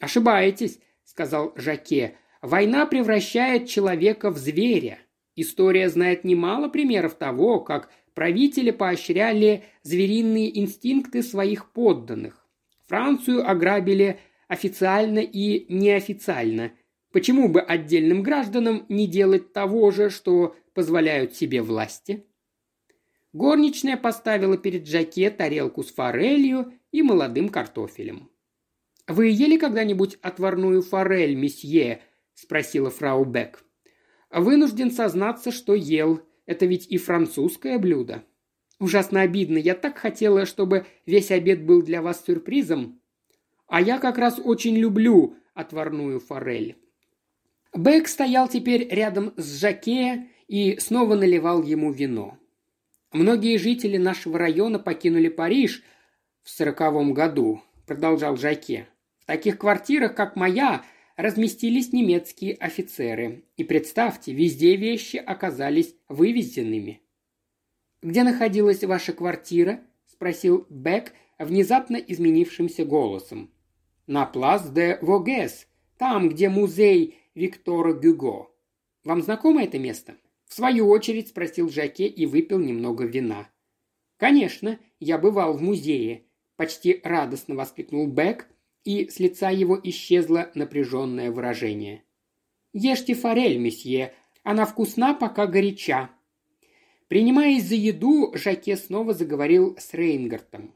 «Ошибаетесь»,– 0.00 0.80
сказал 1.04 1.52
Жаке. 1.54 2.16
«Война 2.42 2.84
превращает 2.84 3.68
человека 3.68 4.32
в 4.32 4.38
зверя. 4.38 4.98
История 5.36 5.88
знает 5.88 6.24
немало 6.24 6.70
примеров 6.70 7.14
того, 7.14 7.60
как 7.60 7.88
правители 8.14 8.72
поощряли 8.72 9.62
звериные 9.84 10.58
инстинкты 10.58 11.22
своих 11.22 11.70
подданных. 11.70 12.44
Францию 12.88 13.48
ограбили 13.48 14.18
официально 14.52 15.20
и 15.20 15.64
неофициально. 15.72 16.72
Почему 17.10 17.48
бы 17.48 17.62
отдельным 17.62 18.22
гражданам 18.22 18.84
не 18.90 19.06
делать 19.06 19.54
того 19.54 19.90
же, 19.90 20.10
что 20.10 20.54
позволяют 20.74 21.34
себе 21.34 21.62
власти? 21.62 22.26
Горничная 23.32 23.96
поставила 23.96 24.58
перед 24.58 24.86
Жаке 24.86 25.30
тарелку 25.30 25.82
с 25.82 25.90
форелью 25.90 26.70
и 26.90 27.00
молодым 27.00 27.48
картофелем. 27.48 28.28
«Вы 29.08 29.28
ели 29.28 29.56
когда-нибудь 29.56 30.18
отварную 30.20 30.82
форель, 30.82 31.34
месье?»– 31.34 32.02
спросила 32.34 32.90
фрау 32.90 33.24
Бек. 33.24 33.64
«Вынужден 34.30 34.90
сознаться, 34.90 35.50
что 35.50 35.74
ел. 35.74 36.20
Это 36.44 36.66
ведь 36.66 36.86
и 36.88 36.98
французское 36.98 37.78
блюдо». 37.78 38.22
«Ужасно 38.78 39.22
обидно. 39.22 39.56
Я 39.56 39.74
так 39.74 39.96
хотела, 39.96 40.44
чтобы 40.44 40.84
весь 41.06 41.30
обед 41.30 41.64
был 41.64 41.80
для 41.80 42.02
вас 42.02 42.22
сюрпризом». 42.22 43.01
«А 43.72 43.80
я 43.80 43.98
как 43.98 44.18
раз 44.18 44.38
очень 44.38 44.76
люблю 44.76 45.34
отварную 45.54 46.20
форель». 46.20 46.76
Бек 47.74 48.06
стоял 48.06 48.46
теперь 48.46 48.86
рядом 48.86 49.32
с 49.38 49.60
Жаке 49.60 50.28
и 50.46 50.76
снова 50.78 51.14
наливал 51.14 51.62
ему 51.62 51.90
вино. 51.90 52.36
Многие 53.12 53.56
жители 53.56 53.96
нашего 53.96 54.38
района 54.38 54.78
покинули 54.78 55.28
Париж 55.28 55.82
в 56.42 56.50
сороковом 56.50 57.14
году, 57.14 57.62
продолжал 57.86 58.36
Жаке. 58.36 58.88
В 59.20 59.24
таких 59.24 59.56
квартирах, 59.56 60.14
как 60.14 60.36
моя, 60.36 60.84
разместились 61.16 61.94
немецкие 61.94 62.56
офицеры. 62.56 63.46
И 63.56 63.64
представьте, 63.64 64.34
везде 64.34 64.76
вещи 64.76 65.16
оказались 65.16 65.94
вывезенными. 66.10 67.00
«Где 68.02 68.22
находилась 68.22 68.84
ваша 68.84 69.14
квартира?»– 69.14 69.80
спросил 70.06 70.66
Бек 70.68 71.14
внезапно 71.38 71.96
изменившимся 71.96 72.84
голосом. 72.84 73.50
«На 74.06 74.26
плац 74.26 74.66
де 74.68 74.98
Вогес, 75.02 75.68
там, 75.96 76.28
где 76.28 76.48
музей 76.48 77.18
Виктора 77.34 77.92
Гюго. 77.92 78.50
Вам 79.04 79.22
знакомо 79.22 79.62
это 79.62 79.78
место?» 79.78 80.16
В 80.52 80.54
свою 80.54 80.90
очередь 80.90 81.28
спросил 81.28 81.70
Жаке 81.70 82.06
и 82.06 82.26
выпил 82.26 82.58
немного 82.58 83.04
вина. 83.04 83.48
«Конечно, 84.18 84.78
я 85.00 85.16
бывал 85.16 85.54
в 85.54 85.62
музее»,– 85.62 86.24
почти 86.56 87.00
радостно 87.04 87.54
воскликнул 87.54 88.06
Бек, 88.06 88.48
и 88.84 89.08
с 89.08 89.18
лица 89.18 89.48
его 89.48 89.80
исчезло 89.82 90.50
напряженное 90.54 91.30
выражение. 91.30 92.04
«Ешьте 92.74 93.14
форель, 93.14 93.56
месье, 93.56 94.12
она 94.42 94.66
вкусна, 94.66 95.14
пока 95.14 95.46
горяча». 95.46 96.10
Принимаясь 97.08 97.64
за 97.64 97.74
еду, 97.74 98.32
Жаке 98.34 98.76
снова 98.76 99.14
заговорил 99.14 99.76
с 99.78 99.94
Рейнгартом. 99.94 100.74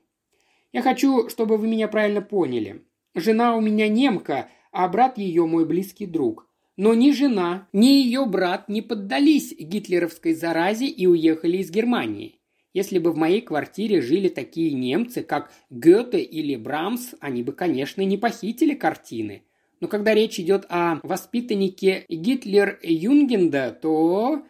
«Я 0.73 0.81
хочу, 0.81 1.29
чтобы 1.29 1.59
вы 1.59 1.69
меня 1.69 1.89
правильно 1.89 2.23
поняли. 2.23 2.83
Жена 3.17 3.57
у 3.57 3.63
меня 3.63 3.89
немка, 3.89 4.51
а 4.73 4.87
брат 4.89 5.17
ее 5.17 5.47
мой 5.47 5.65
близкий 5.65 6.05
друг. 6.05 6.47
Но 6.77 6.93
ни 6.93 7.13
жена, 7.13 7.67
ни 7.73 7.87
ее 7.87 8.27
брат 8.27 8.69
не 8.69 8.83
поддались 8.83 9.55
гитлеровской 9.59 10.35
заразе 10.35 10.87
и 10.87 11.07
уехали 11.07 11.57
из 11.57 11.71
Германии. 11.71 12.39
Если 12.75 12.99
бы 12.99 13.13
в 13.13 13.17
моей 13.17 13.41
квартире 13.41 14.03
жили 14.03 14.29
такие 14.29 14.75
немцы, 14.75 15.23
как 15.23 15.51
Гёте 15.71 16.21
или 16.21 16.57
Брамс, 16.57 17.15
они 17.21 17.43
бы, 17.43 17.53
конечно, 17.53 18.03
не 18.03 18.19
похитили 18.19 18.75
картины. 18.75 19.45
Но 19.81 19.89
когда 19.89 20.13
речь 20.13 20.39
идет 20.39 20.67
о 20.69 21.01
воспитаннике 21.03 22.05
Гитлерюгенда, 22.11 23.79
то... 23.81 24.45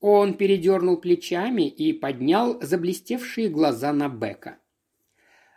Он 0.00 0.34
передернул 0.34 0.98
плечами 0.98 1.68
и 1.68 1.94
поднял 1.94 2.60
заблестевшие 2.60 3.48
глаза 3.48 3.94
на 3.94 4.10
Бека. 4.10 4.58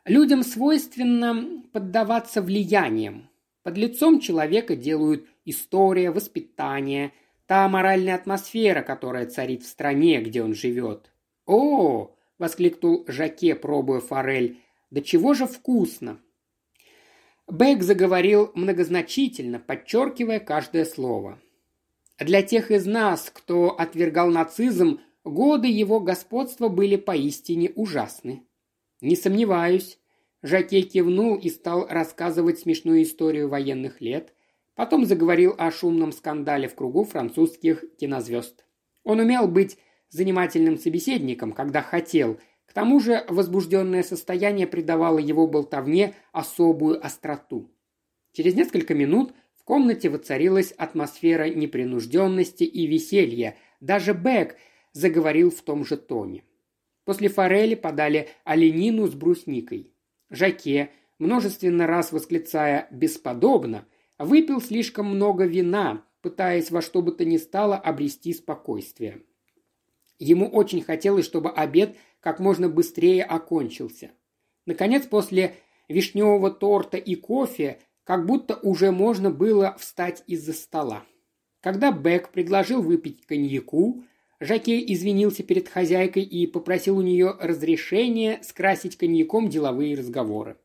Людям 0.06 0.44
свойственно 0.44 1.64
поддаваться 1.74 2.44
влияниям. 2.44 3.28
Подлецом 3.64 4.20
человека 4.20 4.76
делают 4.76 5.26
история, 5.46 6.12
воспитание, 6.12 7.12
та 7.48 7.68
моральная 7.68 8.14
атмосфера, 8.14 8.84
которая 8.84 9.26
царит 9.26 9.64
в 9.64 9.68
стране, 9.68 10.22
где 10.22 10.44
он 10.44 10.54
живет. 10.54 11.12
«О!»– 11.48 12.16
воскликнул 12.38 13.04
Жаке, 13.08 13.56
пробуя 13.56 14.00
форель. 14.00 14.60
«Да 14.92 15.02
чего 15.02 15.34
же 15.34 15.48
вкусно!» 15.48 16.20
Бэк 17.48 17.82
заговорил 17.82 18.52
многозначительно, 18.54 19.60
подчеркивая 19.60 20.40
каждое 20.40 20.86
слово. 20.86 21.40
Для 22.20 22.44
тех 22.44 22.70
из 22.70 22.86
нас, 22.86 23.32
кто 23.34 23.72
отвергал 23.72 24.30
нацизм, 24.30 25.00
годы 25.24 25.68
его 25.68 26.00
господства 26.00 26.70
были 26.70 26.96
поистине 26.96 27.72
ужасны. 27.76 28.44
Не 29.06 29.16
сомневаюсь. 29.16 30.00
Жаке 30.42 30.82
кивнул 30.82 31.36
и 31.36 31.52
стал 31.52 31.86
рассказывать 31.88 32.58
смешную 32.58 33.04
историю 33.04 33.48
военных 33.48 34.02
лет. 34.02 34.34
Потом 34.74 35.06
заговорил 35.06 35.54
о 35.60 35.70
шумном 35.70 36.12
скандале 36.12 36.68
в 36.68 36.74
кругу 36.74 37.04
французских 37.04 37.86
кинозвезд. 37.98 38.66
Он 39.04 39.20
умел 39.20 39.48
быть 39.48 39.78
занимательным 40.10 40.80
собеседником, 40.80 41.52
когда 41.52 41.84
хотел. 41.84 42.40
К 42.66 42.74
тому 42.74 43.00
же 43.00 43.24
возбужденное 43.30 44.02
состояние 44.02 44.66
придавало 44.66 45.20
его 45.20 45.46
болтовне 45.46 46.16
особую 46.32 47.06
остроту. 47.06 47.70
Через 48.32 48.56
несколько 48.56 48.96
минут 48.96 49.34
в 49.54 49.64
комнате 49.66 50.10
воцарилась 50.10 50.72
атмосфера 50.72 51.48
непринужденности 51.48 52.64
и 52.64 52.88
веселья. 52.88 53.56
Даже 53.82 54.14
Бек 54.14 54.56
заговорил 54.94 55.52
в 55.52 55.62
том 55.62 55.86
же 55.86 55.96
тоне. 55.96 56.44
После 57.06 57.30
форели 57.30 57.76
подали 57.76 58.30
оленину 58.44 59.08
с 59.08 59.14
брусникой. 59.14 59.94
Жаке, 60.30 60.90
множественно 61.20 61.88
раз 61.88 62.12
восклицая 62.12 62.88
«бесподобно», 62.92 63.88
выпил 64.18 64.60
слишком 64.60 65.08
много 65.08 65.46
вина, 65.46 66.04
пытаясь 66.22 66.72
во 66.72 66.82
что 66.82 67.02
бы 67.02 67.12
то 67.12 67.24
ни 67.24 67.38
стало 67.38 67.78
обрести 67.78 68.34
спокойствие. 68.34 69.22
Ему 70.18 70.48
очень 70.48 70.82
хотелось, 70.82 71.26
чтобы 71.26 71.52
обед 71.52 71.96
как 72.20 72.40
можно 72.40 72.70
быстрее 72.70 73.24
окончился. 73.24 74.12
Наконец, 74.66 75.06
после 75.06 75.56
вишневого 75.88 76.50
торта 76.50 76.98
и 76.98 77.14
кофе, 77.16 77.80
как 78.04 78.26
будто 78.26 78.56
уже 78.56 78.92
можно 78.92 79.30
было 79.30 79.76
встать 79.78 80.24
из-за 80.26 80.54
стола. 80.54 81.04
Когда 81.62 81.92
Бек 81.92 82.30
предложил 82.30 82.82
выпить 82.82 83.26
коньяку, 83.26 84.04
Жаке 84.46 84.80
извинился 84.94 85.44
перед 85.44 85.68
хозяйкой 85.68 86.24
и 86.24 86.48
попросил 86.48 86.98
у 86.98 87.02
нее 87.02 87.36
разрешения 87.40 88.40
скрасить 88.44 88.98
коньяком 88.98 89.50
деловые 89.50 89.96
разговоры. 89.96 90.58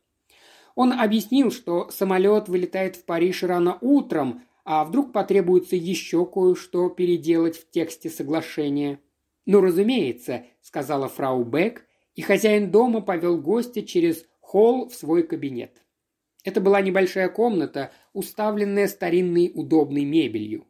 Он 0.75 0.93
объяснил, 0.93 1.51
что 1.51 1.89
самолет 1.89 2.47
вылетает 2.47 2.95
в 2.95 3.03
Париж 3.05 3.43
рано 3.43 3.77
утром, 3.81 4.43
а 4.63 4.85
вдруг 4.85 5.11
потребуется 5.11 5.75
еще 5.75 6.25
кое-что 6.25 6.89
переделать 6.89 7.57
в 7.57 7.69
тексте 7.69 8.09
соглашения– 8.09 8.99
«Ну, 9.45 9.61
разумеется»,— 9.61 10.45
сказала 10.61 11.07
фрау 11.07 11.43
Бек, 11.43 11.85
и 12.15 12.21
хозяин 12.21 12.71
дома 12.71 13.01
повел 13.01 13.39
гостя 13.39 13.81
через 13.81 14.25
холл 14.39 14.89
в 14.89 14.93
свой 14.93 15.23
кабинет. 15.23 15.81
Это 16.43 16.61
была 16.61 16.81
небольшая 16.81 17.29
комната, 17.29 17.91
уставленная 18.13 18.87
старинной 18.87 19.51
удобной 19.53 20.05
мебелью. 20.05 20.65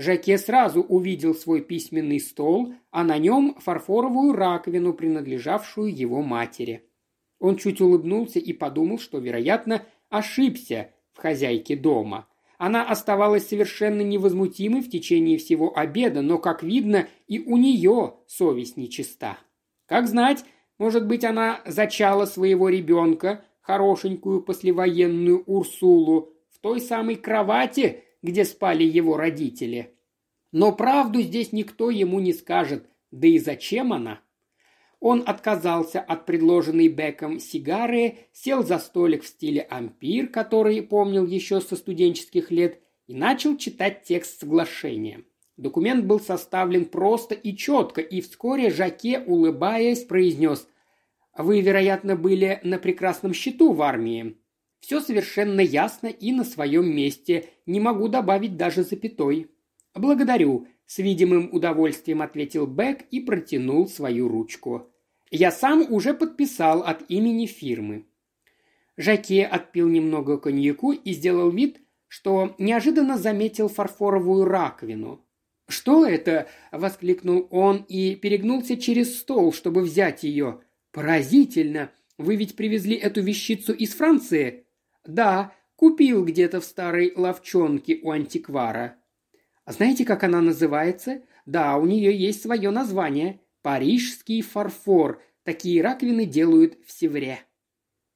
Жаке 0.00 0.38
сразу 0.38 0.80
увидел 0.80 1.34
свой 1.34 1.60
письменный 1.60 2.20
стол, 2.20 2.72
а 2.90 3.04
на 3.04 3.18
нем 3.18 3.54
фарфоровую 3.58 4.32
раковину, 4.32 4.94
принадлежавшую 4.94 5.94
его 5.94 6.22
матери. 6.22 6.88
Он 7.38 7.56
чуть 7.56 7.82
улыбнулся 7.82 8.38
и 8.38 8.54
подумал, 8.54 8.98
что, 8.98 9.18
вероятно, 9.18 9.84
ошибся 10.08 10.94
в 11.12 11.18
хозяйке 11.18 11.76
дома. 11.76 12.26
Она 12.56 12.82
оставалась 12.82 13.46
совершенно 13.46 14.00
невозмутимой 14.00 14.80
в 14.80 14.88
течение 14.88 15.36
всего 15.36 15.76
обеда, 15.76 16.22
но, 16.22 16.38
как 16.38 16.62
видно, 16.62 17.06
и 17.26 17.38
у 17.38 17.58
нее 17.58 18.14
совесть 18.26 18.78
нечиста. 18.78 19.36
Как 19.84 20.08
знать, 20.08 20.46
может 20.78 21.06
быть, 21.06 21.24
она 21.24 21.60
зачала 21.66 22.24
своего 22.24 22.70
ребенка, 22.70 23.44
хорошенькую 23.60 24.40
послевоенную 24.40 25.42
Урсулу, 25.44 26.32
в 26.48 26.58
той 26.60 26.80
самой 26.80 27.16
кровати, 27.16 28.04
где 28.22 28.44
спали 28.44 28.84
его 28.84 29.16
родители. 29.16 29.96
Но 30.52 30.72
правду 30.72 31.20
здесь 31.22 31.52
никто 31.52 31.90
ему 31.90 32.20
не 32.20 32.32
скажет, 32.32 32.86
да 33.10 33.26
и 33.26 33.38
зачем 33.38 33.92
она? 33.92 34.20
Он 35.00 35.22
отказался 35.26 36.00
от 36.00 36.26
предложенной 36.26 36.88
Беком 36.88 37.40
сигары, 37.40 38.18
сел 38.32 38.62
за 38.62 38.78
столик 38.78 39.22
в 39.22 39.26
стиле 39.26 39.62
ампир, 39.62 40.28
который 40.28 40.82
помнил 40.82 41.26
еще 41.26 41.60
со 41.60 41.74
студенческих 41.74 42.50
лет, 42.50 42.80
и 43.06 43.14
начал 43.14 43.56
читать 43.56 44.02
текст 44.04 44.40
соглашения. 44.40 45.24
Документ 45.56 46.04
был 46.04 46.20
составлен 46.20 46.84
просто 46.84 47.34
и 47.34 47.56
четко, 47.56 48.00
и 48.00 48.20
вскоре 48.20 48.70
Жаке, 48.70 49.20
улыбаясь, 49.20 50.04
произнес 50.04 50.68
«Вы, 51.36 51.60
вероятно, 51.60 52.14
были 52.14 52.60
на 52.62 52.78
прекрасном 52.78 53.32
счету 53.32 53.72
в 53.72 53.82
армии. 53.82 54.36
Все 54.80 55.00
совершенно 55.00 55.60
ясно 55.60 56.08
и 56.08 56.32
на 56.32 56.44
своем 56.44 56.94
месте, 56.94 57.50
не 57.66 57.80
могу 57.80 58.08
добавить 58.08 58.56
даже 58.56 58.82
запятой». 58.82 59.48
«Благодарю»,– 59.94 60.66
с 60.86 60.98
видимым 60.98 61.50
удовольствием 61.52 62.22
ответил 62.22 62.66
Бек 62.66 63.02
и 63.10 63.20
протянул 63.20 63.88
свою 63.88 64.28
ручку. 64.28 64.90
«Я 65.30 65.52
сам 65.52 65.86
уже 65.92 66.14
подписал 66.14 66.82
от 66.82 67.08
имени 67.08 67.46
фирмы». 67.46 68.06
Жаке 68.96 69.46
отпил 69.46 69.88
немного 69.88 70.36
коньяку 70.38 70.92
и 70.92 71.12
сделал 71.12 71.50
вид, 71.50 71.80
что 72.08 72.54
неожиданно 72.58 73.16
заметил 73.16 73.68
фарфоровую 73.68 74.44
раковину. 74.44 75.24
«Что 75.68 76.04
это?»– 76.04 76.48
воскликнул 76.72 77.46
он 77.50 77.84
и 77.88 78.16
перегнулся 78.16 78.76
через 78.76 79.20
стол, 79.20 79.52
чтобы 79.52 79.82
взять 79.82 80.24
ее. 80.24 80.60
«Поразительно! 80.90 81.92
Вы 82.18 82.34
ведь 82.34 82.56
привезли 82.56 82.96
эту 82.96 83.22
вещицу 83.22 83.72
из 83.72 83.94
Франции?» 83.94 84.66
«Да, 85.04 85.52
купил 85.76 86.24
где-то 86.24 86.60
в 86.60 86.64
старой 86.64 87.12
ловчонке 87.16 88.00
у 88.02 88.10
антиквара». 88.10 88.96
«Знаете, 89.66 90.04
как 90.04 90.24
она 90.24 90.40
называется?» 90.40 91.22
«Да, 91.46 91.76
у 91.78 91.86
нее 91.86 92.16
есть 92.16 92.42
свое 92.42 92.70
название. 92.70 93.40
Парижский 93.62 94.42
фарфор. 94.42 95.22
Такие 95.42 95.82
раковины 95.82 96.26
делают 96.26 96.78
в 96.86 96.92
Севре». 96.92 97.40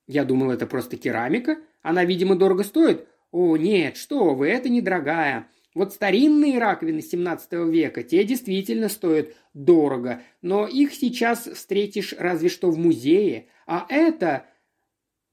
«Я 0.07 0.25
думал, 0.25 0.51
это 0.51 0.67
просто 0.67 0.97
керамика. 0.97 1.59
Она, 1.83 2.05
видимо, 2.05 2.37
дорого 2.37 2.65
стоит. 2.65 3.09
«О, 3.31 3.57
нет, 3.57 3.97
что 3.97 4.35
вы, 4.35 4.49
это 4.49 4.69
недорогая. 4.69 5.49
Вот 5.75 5.93
старинные 5.93 6.61
раковины 6.61 7.03
17 7.03 7.53
века, 7.69 8.05
те 8.05 8.23
действительно 8.23 8.89
стоят 8.89 9.35
дорого, 9.55 10.23
но 10.41 10.69
их 10.69 10.95
сейчас 10.95 11.49
встретишь 11.53 12.15
разве 12.17 12.49
что 12.49 12.71
в 12.71 12.79
музее. 12.79 13.49
А 13.67 13.87
это... 13.89 14.47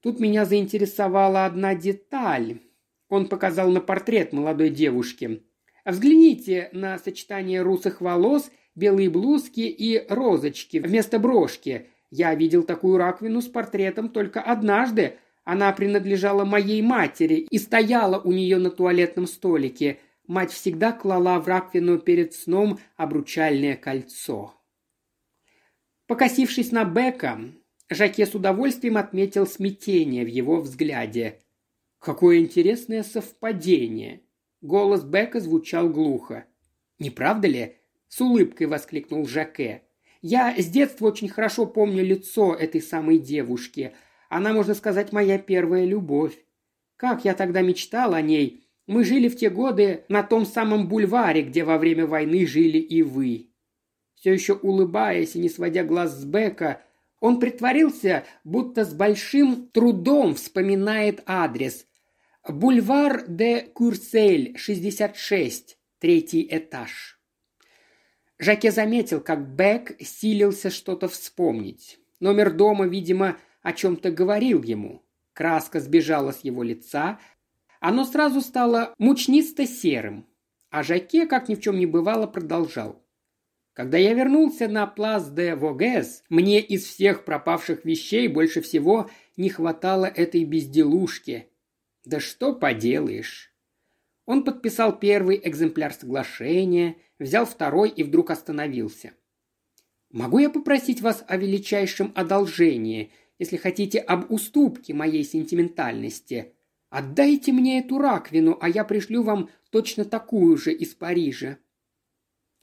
Тут 0.02 0.20
меня 0.20 0.44
заинтересовала 0.44 1.46
одна 1.46 1.74
деталь. 1.74 2.58
Он 3.08 3.28
показал 3.28 3.70
на 3.70 3.80
портрет 3.80 4.32
молодой 4.32 4.70
девушки. 4.70 5.42
Взгляните 5.84 6.68
на 6.72 6.98
сочетание 6.98 7.62
русых 7.62 8.00
волос, 8.00 8.50
белые 8.74 9.10
блузки 9.10 9.60
и 9.60 10.04
розочки 10.08 10.78
вместо 10.78 11.18
брошки. 11.18 11.88
Я 12.10 12.34
видел 12.34 12.62
такую 12.62 12.98
раковину 12.98 13.40
с 13.40 13.48
портретом 13.48 14.08
только 14.08 14.40
однажды, 14.40 15.18
она 15.44 15.72
принадлежала 15.72 16.44
моей 16.44 16.82
матери 16.82 17.34
и 17.34 17.58
стояла 17.58 18.20
у 18.20 18.32
нее 18.32 18.58
на 18.58 18.70
туалетном 18.70 19.26
столике. 19.26 19.98
Мать 20.26 20.52
всегда 20.52 20.92
клала 20.92 21.40
в 21.40 21.48
раковину 21.48 21.98
перед 21.98 22.32
сном 22.32 22.78
обручальное 22.96 23.76
кольцо. 23.76 24.54
Покосившись 26.06 26.70
на 26.70 26.84
Бека, 26.84 27.40
Жаке 27.90 28.26
с 28.26 28.34
удовольствием 28.34 28.96
отметил 28.96 29.46
смятение 29.46 30.24
в 30.24 30.28
его 30.28 30.60
взгляде. 30.60 31.40
«Какое 31.98 32.38
интересное 32.38 33.02
совпадение!» 33.02 34.22
Голос 34.60 35.02
Бека 35.02 35.40
звучал 35.40 35.88
глухо. 35.88 36.46
«Не 36.98 37.10
правда 37.10 37.48
ли?»– 37.48 37.76
с 38.08 38.20
улыбкой 38.20 38.66
воскликнул 38.66 39.26
Жаке. 39.26 39.82
«Я 40.20 40.54
с 40.56 40.66
детства 40.66 41.06
очень 41.06 41.28
хорошо 41.28 41.66
помню 41.66 42.04
лицо 42.04 42.54
этой 42.54 42.80
самой 42.80 43.18
девушки– 43.18 43.92
она, 44.32 44.54
можно 44.54 44.72
сказать, 44.72 45.12
моя 45.12 45.38
первая 45.38 45.84
любовь. 45.84 46.32
Как 46.96 47.26
я 47.26 47.34
тогда 47.34 47.60
мечтал 47.60 48.14
о 48.14 48.22
ней. 48.22 48.66
Мы 48.86 49.04
жили 49.04 49.28
в 49.28 49.36
те 49.36 49.50
годы 49.50 50.06
на 50.08 50.22
том 50.22 50.46
самом 50.46 50.88
бульваре, 50.88 51.42
где 51.42 51.64
во 51.64 51.76
время 51.76 52.06
войны 52.06 52.46
жили 52.46 52.78
и 52.78 53.02
вы». 53.02 53.50
Все 54.14 54.32
еще 54.32 54.54
улыбаясь 54.54 55.36
и 55.36 55.38
не 55.38 55.50
сводя 55.50 55.84
глаз 55.84 56.18
с 56.18 56.24
Бека, 56.24 56.80
он 57.22 57.38
притворился, 57.38 58.26
будто 58.42 58.84
с 58.84 58.92
большим 58.92 59.68
трудом 59.68 60.34
вспоминает 60.34 61.22
адрес. 61.24 61.86
Бульвар 62.46 63.28
де 63.28 63.60
Курсель, 63.60 64.58
66, 64.58 65.78
третий 66.00 66.46
этаж. 66.50 67.20
Жаке 68.40 68.72
заметил, 68.72 69.20
как 69.20 69.54
Бек 69.54 69.96
силился 70.00 70.68
что-то 70.68 71.06
вспомнить. 71.06 72.00
Номер 72.18 72.52
дома, 72.52 72.86
видимо, 72.86 73.36
о 73.62 73.72
чем-то 73.72 74.10
говорил 74.10 74.64
ему. 74.64 75.04
Краска 75.32 75.78
сбежала 75.78 76.32
с 76.32 76.40
его 76.40 76.64
лица, 76.64 77.20
оно 77.78 78.04
сразу 78.04 78.40
стало 78.40 78.94
мучнисто-серым, 78.98 80.26
а 80.70 80.82
Жаке, 80.82 81.26
как 81.26 81.48
ни 81.48 81.54
в 81.54 81.60
чем 81.60 81.78
не 81.78 81.86
бывало, 81.86 82.26
продолжал. 82.26 83.01
Когда 83.72 83.96
я 83.98 84.12
вернулся 84.12 84.68
на 84.68 84.86
Плас 84.86 85.30
де 85.30 85.54
Вогез, 85.54 86.24
мне 86.28 86.60
из 86.60 86.84
всех 86.84 87.24
пропавших 87.24 87.84
вещей 87.84 88.28
больше 88.28 88.60
всего 88.60 89.10
не 89.36 89.48
хватало 89.48 90.04
этой 90.04 90.44
безделушки. 90.44 91.48
Да 92.04 92.20
что 92.20 92.54
поделаешь. 92.54 93.52
Он 94.26 94.44
подписал 94.44 94.98
первый 94.98 95.40
экземпляр 95.42 95.92
соглашения, 95.92 96.96
взял 97.18 97.46
второй 97.46 97.88
и 97.88 98.02
вдруг 98.02 98.30
остановился. 98.30 99.12
«Могу 100.10 100.38
я 100.38 100.50
попросить 100.50 101.00
вас 101.00 101.24
о 101.26 101.36
величайшем 101.36 102.12
одолжении?» 102.14 103.10
если 103.42 103.56
хотите, 103.56 103.98
об 103.98 104.30
уступке 104.30 104.94
моей 104.94 105.24
сентиментальности. 105.24 106.54
Отдайте 106.90 107.50
мне 107.50 107.80
эту 107.80 107.98
раковину, 107.98 108.56
а 108.60 108.68
я 108.68 108.84
пришлю 108.84 109.24
вам 109.24 109.50
точно 109.70 110.04
такую 110.04 110.56
же 110.56 110.72
из 110.72 110.94
Парижа». 110.94 111.58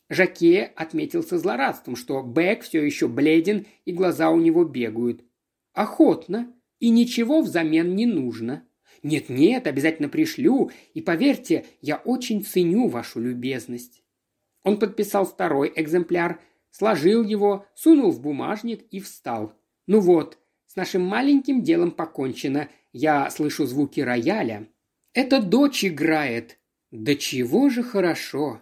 Жаке 0.10 0.72
отметился 0.76 1.38
злорадством, 1.38 1.95
что 1.95 2.24
Бэк 2.24 2.64
все 2.64 2.84
еще 2.84 3.07
бледен 3.07 3.68
и 3.86 3.91
глаза 3.91 4.32
у 4.32 4.39
него 4.39 4.64
бегают. 4.66 5.24
«Охотно, 5.74 6.53
и 6.80 6.89
ничего 6.89 7.41
взамен 7.41 7.95
не 7.95 8.07
нужно. 8.07 8.68
Нет-нет, 9.03 9.68
обязательно 9.68 10.10
пришлю, 10.10 10.72
и 10.93 11.01
поверьте, 11.01 11.66
я 11.82 11.97
очень 11.97 12.43
ценю 12.43 12.88
вашу 12.88 13.20
любезность». 13.20 14.03
Он 14.64 14.80
подписал 14.80 15.26
второй 15.26 15.72
экземпляр, 15.76 16.41
сложил 16.72 17.24
его, 17.24 17.66
сунул 17.76 18.12
в 18.12 18.20
бумажник 18.20 18.82
и 18.91 18.99
встал. 18.99 19.53
«Ну 19.86 19.99
вот, 19.99 20.39
с 20.66 20.76
нашим 20.76 21.03
маленьким 21.03 21.64
делом 21.64 21.91
покончено. 21.91 22.70
Я 22.91 23.30
слышу 23.30 23.66
звуки 23.66 24.01
рояля. 24.01 24.68
Это 25.14 25.41
дочь 25.41 25.86
играет. 25.86 26.60
Да 26.91 27.16
чего 27.16 27.70
же 27.70 27.84
хорошо. 27.84 28.62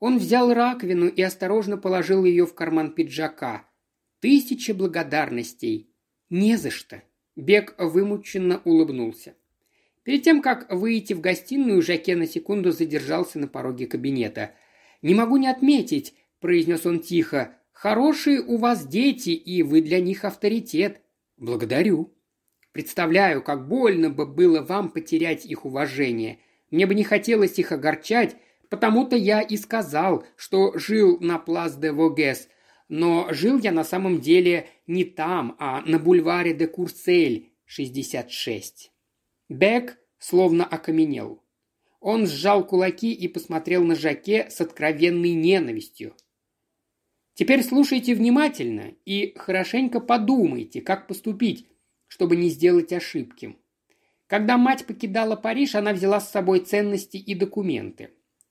Он 0.00 0.18
взял 0.18 0.52
раковину 0.52 1.08
и 1.08 1.22
осторожно 1.22 1.76
положил 1.76 2.24
ее 2.24 2.46
в 2.46 2.54
карман 2.54 2.92
пиджака. 2.92 3.68
Тысяча 4.20 4.74
благодарностей. 4.74 5.90
Не 6.30 6.56
за 6.56 6.70
что. 6.70 7.02
Бег 7.36 7.74
вымученно 7.78 8.60
улыбнулся. 8.64 9.34
Перед 10.02 10.22
тем, 10.22 10.42
как 10.42 10.72
выйти 10.72 11.12
в 11.12 11.20
гостиную, 11.20 11.82
Жаке 11.82 12.16
на 12.16 12.26
секунду 12.26 12.72
задержался 12.72 13.38
на 13.38 13.46
пороге 13.46 13.86
кабинета. 13.86 14.54
«Не 15.02 15.14
могу 15.14 15.36
не 15.36 15.48
отметить»,– 15.48 16.14
произнес 16.40 16.86
он 16.86 17.00
тихо,– 17.00 17.56
«хорошие 17.72 18.40
у 18.40 18.56
вас 18.56 18.86
дети, 18.86 19.30
и 19.30 19.62
вы 19.62 19.80
для 19.82 20.00
них 20.00 20.24
авторитет. 20.24 21.00
«Благодарю. 21.38 22.12
Представляю, 22.72 23.42
как 23.42 23.68
больно 23.68 24.10
бы 24.10 24.26
было 24.26 24.60
вам 24.60 24.90
потерять 24.90 25.46
их 25.46 25.64
уважение. 25.64 26.40
Мне 26.72 26.84
бы 26.86 26.96
не 26.96 27.04
хотелось 27.04 27.58
их 27.60 27.70
огорчать, 27.70 28.36
потому-то 28.70 29.16
я 29.16 29.40
и 29.40 29.56
сказал, 29.56 30.24
что 30.36 30.76
жил 30.78 31.18
на 31.20 31.38
Плас 31.38 31.76
де 31.76 31.92
Вогес, 31.92 32.48
но 32.88 33.28
жил 33.32 33.58
я 33.58 33.72
на 33.72 33.84
самом 33.84 34.20
деле 34.20 34.68
не 34.86 35.04
там, 35.04 35.56
а 35.58 35.82
на 35.82 35.98
бульваре 35.98 36.54
де 36.54 36.66
Курсель, 36.66 37.52
66». 37.68 38.90
Бек 39.48 39.98
словно 40.18 40.64
окаменел. 40.64 41.42
Он 42.00 42.26
сжал 42.26 42.66
кулаки 42.66 43.12
и 43.12 43.28
посмотрел 43.28 43.82
на 43.84 43.94
Жаке 43.94 44.48
с 44.50 44.60
откровенной 44.60 45.32
ненавистью. 45.32 46.14
Теперь 47.34 47.62
слушайте 47.62 48.14
внимательно 48.14 48.94
и 49.04 49.34
хорошенько 49.36 50.00
подумайте, 50.00 50.80
как 50.80 51.06
поступить, 51.06 51.66
чтобы 52.06 52.36
не 52.36 52.48
сделать 52.48 52.92
ошибки. 52.92 53.56
Когда 54.26 54.58
мать 54.58 54.86
покидала 54.86 55.36
Париж, 55.36 55.74
она 55.74 55.92
взяла 55.92 56.20
с 56.20 56.30
собой 56.30 56.60
ценности 56.60 57.16
и 57.16 57.34
документы. 57.34 58.10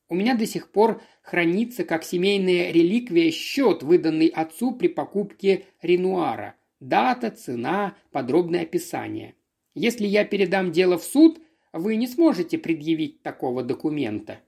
У 0.09 0.15
меня 0.15 0.35
до 0.35 0.45
сих 0.45 0.71
пор 0.71 1.01
хранится 1.21 1.83
как 1.83 2.03
семейная 2.03 2.71
реликвия 2.71 3.29
счет, 3.31 3.83
выданный 3.83 4.27
отцу 4.27 4.73
при 4.73 4.87
покупке 4.87 5.65
Ренуара. 5.81 6.55
Дата, 6.79 7.31
цена, 7.31 7.97
подробное 8.11 8.61
описание. 8.61 9.35
Если 9.73 10.05
я 10.05 10.23
передам 10.23 10.71
дело 10.71 10.97
в 10.97 11.03
суд, 11.03 11.41
вы 11.73 11.95
не 11.97 12.07
сможете 12.07 12.57
предъявить 12.57 13.21
такого 13.21 13.63
документа. 13.63 14.39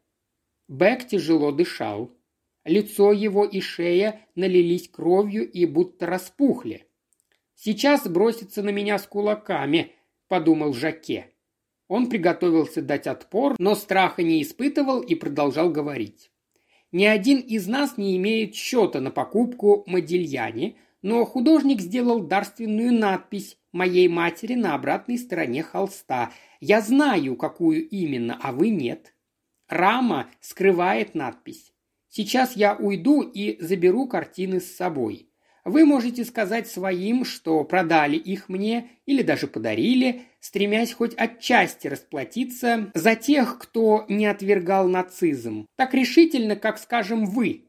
Бек 0.68 1.07
тяжело 1.07 1.51
дышал. 1.51 2.16
Лицо 2.64 3.12
его 3.12 3.45
и 3.45 3.60
шея 3.62 4.22
налились 4.36 4.88
кровью 4.88 5.49
и 5.49 5.66
будто 5.66 6.05
распухли. 6.05 6.86
«Сейчас 7.55 8.07
бросится 8.07 8.64
на 8.64 8.70
меня 8.70 8.97
с 8.99 9.07
кулаками»,— 9.07 9.91
подумал 10.28 10.74
Жаке. 10.74 11.34
Он 11.89 12.07
приготовился 12.07 12.81
дать 12.81 13.07
отпор, 13.07 13.55
но 13.59 13.75
страха 13.75 14.23
не 14.23 14.41
испытывал 14.41 15.01
и 15.01 15.15
продолжал 15.15 15.69
говорить. 15.71 16.31
«Ни 16.91 17.03
один 17.03 17.39
из 17.39 17.67
нас 17.67 17.97
не 17.97 18.15
имеет 18.15 18.55
счета 18.55 19.01
на 19.01 19.11
покупку 19.11 19.83
Модильяне, 19.87 20.77
но 21.01 21.25
художник 21.25 21.81
сделал 21.81 22.21
дарственную 22.21 22.93
надпись 22.93 23.57
моей 23.71 24.07
матери 24.07 24.53
на 24.53 24.75
обратной 24.75 25.17
стороне 25.17 25.63
холста. 25.63 26.31
Я 26.59 26.81
знаю, 26.81 27.35
какую 27.35 27.87
именно, 27.87 28.37
а 28.41 28.51
вы 28.51 28.69
нет. 28.69 29.13
Рама 29.67 30.29
скрывает 30.41 31.15
надпись. 31.15 31.73
Сейчас 32.07 32.55
я 32.55 32.75
уйду 32.75 33.21
и 33.21 33.61
заберу 33.63 34.07
картины 34.07 34.59
с 34.59 34.75
собой. 34.75 35.28
Вы 35.66 35.86
можете 35.86 36.24
сказать 36.24 36.68
своим, 36.68 37.26
что 37.26 37.64
продали 37.64 38.16
их 38.16 38.49
мне 38.49 38.89
или 39.05 39.22
даже 39.22 39.47
подарили, 39.47 40.24
стремясь 40.39 40.93
хоть 40.93 41.14
отчасти 41.16 41.88
расплатиться 41.88 42.91
за 42.93 43.16
тех, 43.16 43.60
кто 43.60 44.05
не 44.07 44.26
отвергал 44.26 44.88
нацизм, 44.88 45.68
так 45.76 45.93
решительно, 45.93 46.55
как 46.55 46.78
скажем 46.78 47.26
вы. 47.26 47.66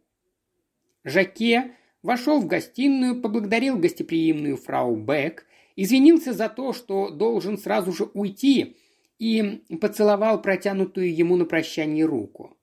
Жаке 1.05 1.72
вошел 2.03 2.41
в 2.41 2.47
гостиную, 2.47 3.20
поблагодарил 3.20 3.76
гостеприимную 3.76 4.57
фрау 4.57 4.97
Бек, 4.97 5.47
извинился 5.76 6.32
за 6.32 6.49
то, 6.49 6.72
что 6.72 7.11
должен 7.11 7.59
сразу 7.59 7.93
же 7.93 8.05
уйти, 8.14 8.76
и 9.18 9.62
поцеловал 9.80 10.41
протянутую 10.41 11.14
ему 11.14 11.36
на 11.36 11.45
прощание 11.45 12.07
руку. 12.07 12.57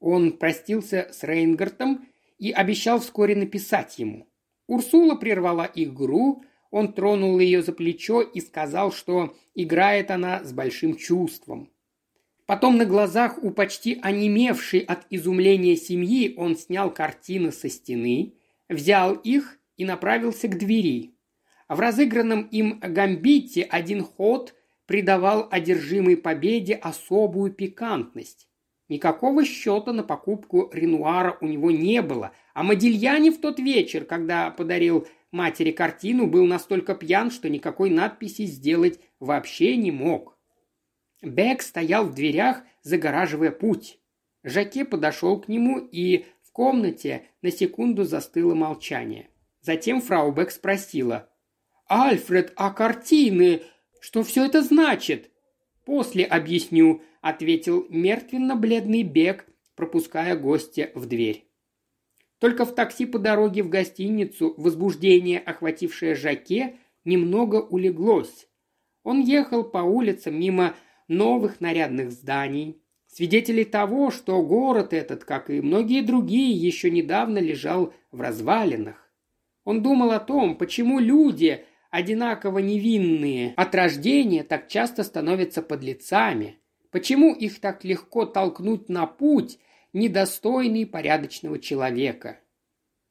Он 0.00 0.32
простился 0.32 1.08
с 1.12 1.22
Рейнгартом 1.22 2.08
и 2.38 2.50
обещал 2.50 2.98
вскоре 2.98 3.36
написать 3.36 3.98
ему. 3.98 4.29
Урсула 4.70 5.16
прервала 5.16 5.68
игру, 5.74 6.44
он 6.70 6.92
тронул 6.92 7.40
ее 7.40 7.60
за 7.60 7.72
плечо 7.72 8.20
и 8.22 8.40
сказал, 8.40 8.92
что 8.92 9.34
играет 9.56 10.12
она 10.12 10.44
с 10.44 10.52
большим 10.52 10.94
чувством. 10.94 11.72
Потом 12.46 12.76
на 12.76 12.84
глазах 12.84 13.42
у 13.42 13.50
почти 13.50 13.98
онемевшей 14.00 14.78
от 14.78 15.06
изумления 15.10 15.74
семьи 15.74 16.34
он 16.36 16.56
снял 16.56 16.94
картины 16.94 17.50
со 17.50 17.68
стены, 17.68 18.34
взял 18.68 19.14
их 19.14 19.58
и 19.76 19.84
направился 19.84 20.46
к 20.46 20.56
двери. 20.56 21.16
В 21.68 21.80
разыгранном 21.80 22.42
им 22.42 22.78
гамбите 22.78 23.64
один 23.64 24.04
ход 24.04 24.54
придавал 24.86 25.48
одержимой 25.50 26.16
победе 26.16 26.74
особую 26.74 27.52
пикантность. 27.52 28.46
Никакого 28.90 29.44
счета 29.44 29.92
на 29.92 30.02
покупку 30.02 30.68
Ренуара 30.72 31.38
у 31.40 31.46
него 31.46 31.70
не 31.70 32.02
было, 32.02 32.32
а 32.54 32.64
Модильяне 32.64 33.30
в 33.30 33.40
тот 33.40 33.60
вечер, 33.60 34.04
когда 34.04 34.50
подарил 34.50 35.06
матери 35.30 35.70
картину, 35.70 36.26
был 36.26 36.44
настолько 36.44 36.96
пьян, 36.96 37.30
что 37.30 37.48
никакой 37.48 37.88
надписи 37.90 38.46
сделать 38.46 38.98
вообще 39.20 39.76
не 39.76 39.92
мог. 39.92 40.36
Бек 41.22 41.62
стоял 41.62 42.04
в 42.04 42.14
дверях, 42.14 42.64
загораживая 42.82 43.52
путь. 43.52 44.00
Жаке 44.42 44.84
подошел 44.84 45.40
к 45.40 45.46
нему, 45.46 45.78
и 45.78 46.26
в 46.42 46.50
комнате 46.50 47.28
на 47.42 47.52
секунду 47.52 48.02
застыло 48.02 48.56
молчание. 48.56 49.28
Затем 49.60 50.00
фрау 50.00 50.32
Бек 50.32 50.50
спросила. 50.50 51.30
«Альфред, 51.88 52.52
а 52.56 52.70
картины? 52.72 53.62
Что 54.00 54.24
все 54.24 54.46
это 54.46 54.62
значит?» 54.62 55.29
«После 55.90 56.24
объясню»,– 56.24 57.02
ответил 57.20 57.84
мертвенно-бледный 57.88 59.02
Бек, 59.02 59.44
пропуская 59.74 60.36
гостя 60.36 60.92
в 60.94 61.06
дверь. 61.06 61.50
Только 62.38 62.64
в 62.64 62.76
такси 62.76 63.06
по 63.06 63.18
дороге 63.18 63.64
в 63.64 63.68
гостиницу 63.68 64.54
возбуждение, 64.56 65.40
охватившее 65.40 66.14
Жаке, 66.14 66.76
немного 67.04 67.56
улеглось. 67.56 68.46
Он 69.02 69.20
ехал 69.20 69.64
по 69.64 69.78
улицам 69.78 70.38
мимо 70.38 70.76
новых 71.08 71.60
нарядных 71.60 72.12
зданий, 72.12 72.80
свидетелей 73.08 73.64
того, 73.64 74.12
что 74.12 74.40
город 74.42 74.92
этот, 74.92 75.24
как 75.24 75.50
и 75.50 75.60
многие 75.60 76.02
другие, 76.02 76.52
еще 76.52 76.88
недавно 76.92 77.38
лежал 77.38 77.92
в 78.12 78.20
развалинах. 78.20 79.10
Он 79.64 79.82
думал 79.82 80.12
о 80.12 80.20
том, 80.20 80.54
почему 80.54 81.00
люди, 81.00 81.64
одинаково 81.90 82.58
невинные 82.58 83.54
от 83.56 83.74
рождения, 83.74 84.44
так 84.44 84.68
часто 84.68 85.04
становятся 85.04 85.62
подлецами, 85.62 86.58
почему 86.90 87.34
их 87.34 87.60
так 87.60 87.84
легко 87.84 88.26
толкнуть 88.26 88.88
на 88.88 89.06
путь, 89.06 89.58
недостойный 89.92 90.86
порядочного 90.86 91.58
человека. 91.58 92.40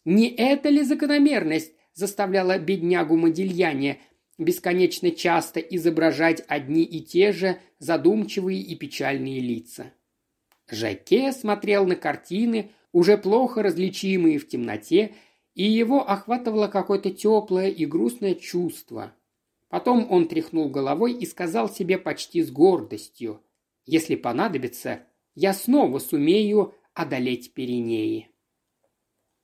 Не 0.06 0.30
эта 0.30 0.70
ли 0.70 0.82
закономерность 0.84 1.74
заставляла 1.94 2.58
беднягу 2.58 3.18
Модильяне 3.18 4.00
бесконечно 4.38 5.12
часто 5.12 5.60
изображать 5.60 6.42
одни 6.48 6.84
и 6.84 7.02
те 7.02 7.34
же 7.34 7.58
задумчивые 7.80 8.62
и 8.62 8.76
печальные 8.76 9.42
лица? 9.42 9.92
Жаке 10.70 11.32
смотрел 11.34 11.86
на 11.86 11.96
картины, 11.96 12.72
уже 12.92 13.18
плохо 13.18 13.62
различимые 13.62 14.40
в 14.40 14.48
темноте, 14.48 15.16
и 15.60 15.64
его 15.64 16.10
охватывало 16.10 16.70
какое-то 16.70 17.12
теплое 17.12 17.68
и 17.68 17.86
грустное 17.86 18.34
чувство. 18.34 19.14
Потом 19.68 20.10
он 20.10 20.30
тряхнул 20.30 20.70
головой 20.70 21.12
и 21.12 21.26
сказал 21.26 21.68
себе 21.70 21.98
почти 21.98 22.42
с 22.42 22.50
гордостью, 22.50 23.44
«Если 23.86 24.16
понадобится, 24.16 25.02
я 25.36 25.54
снова 25.54 26.00
сумею 26.00 26.74
одолеть 26.94 27.54
Пиренеи. 27.54 28.30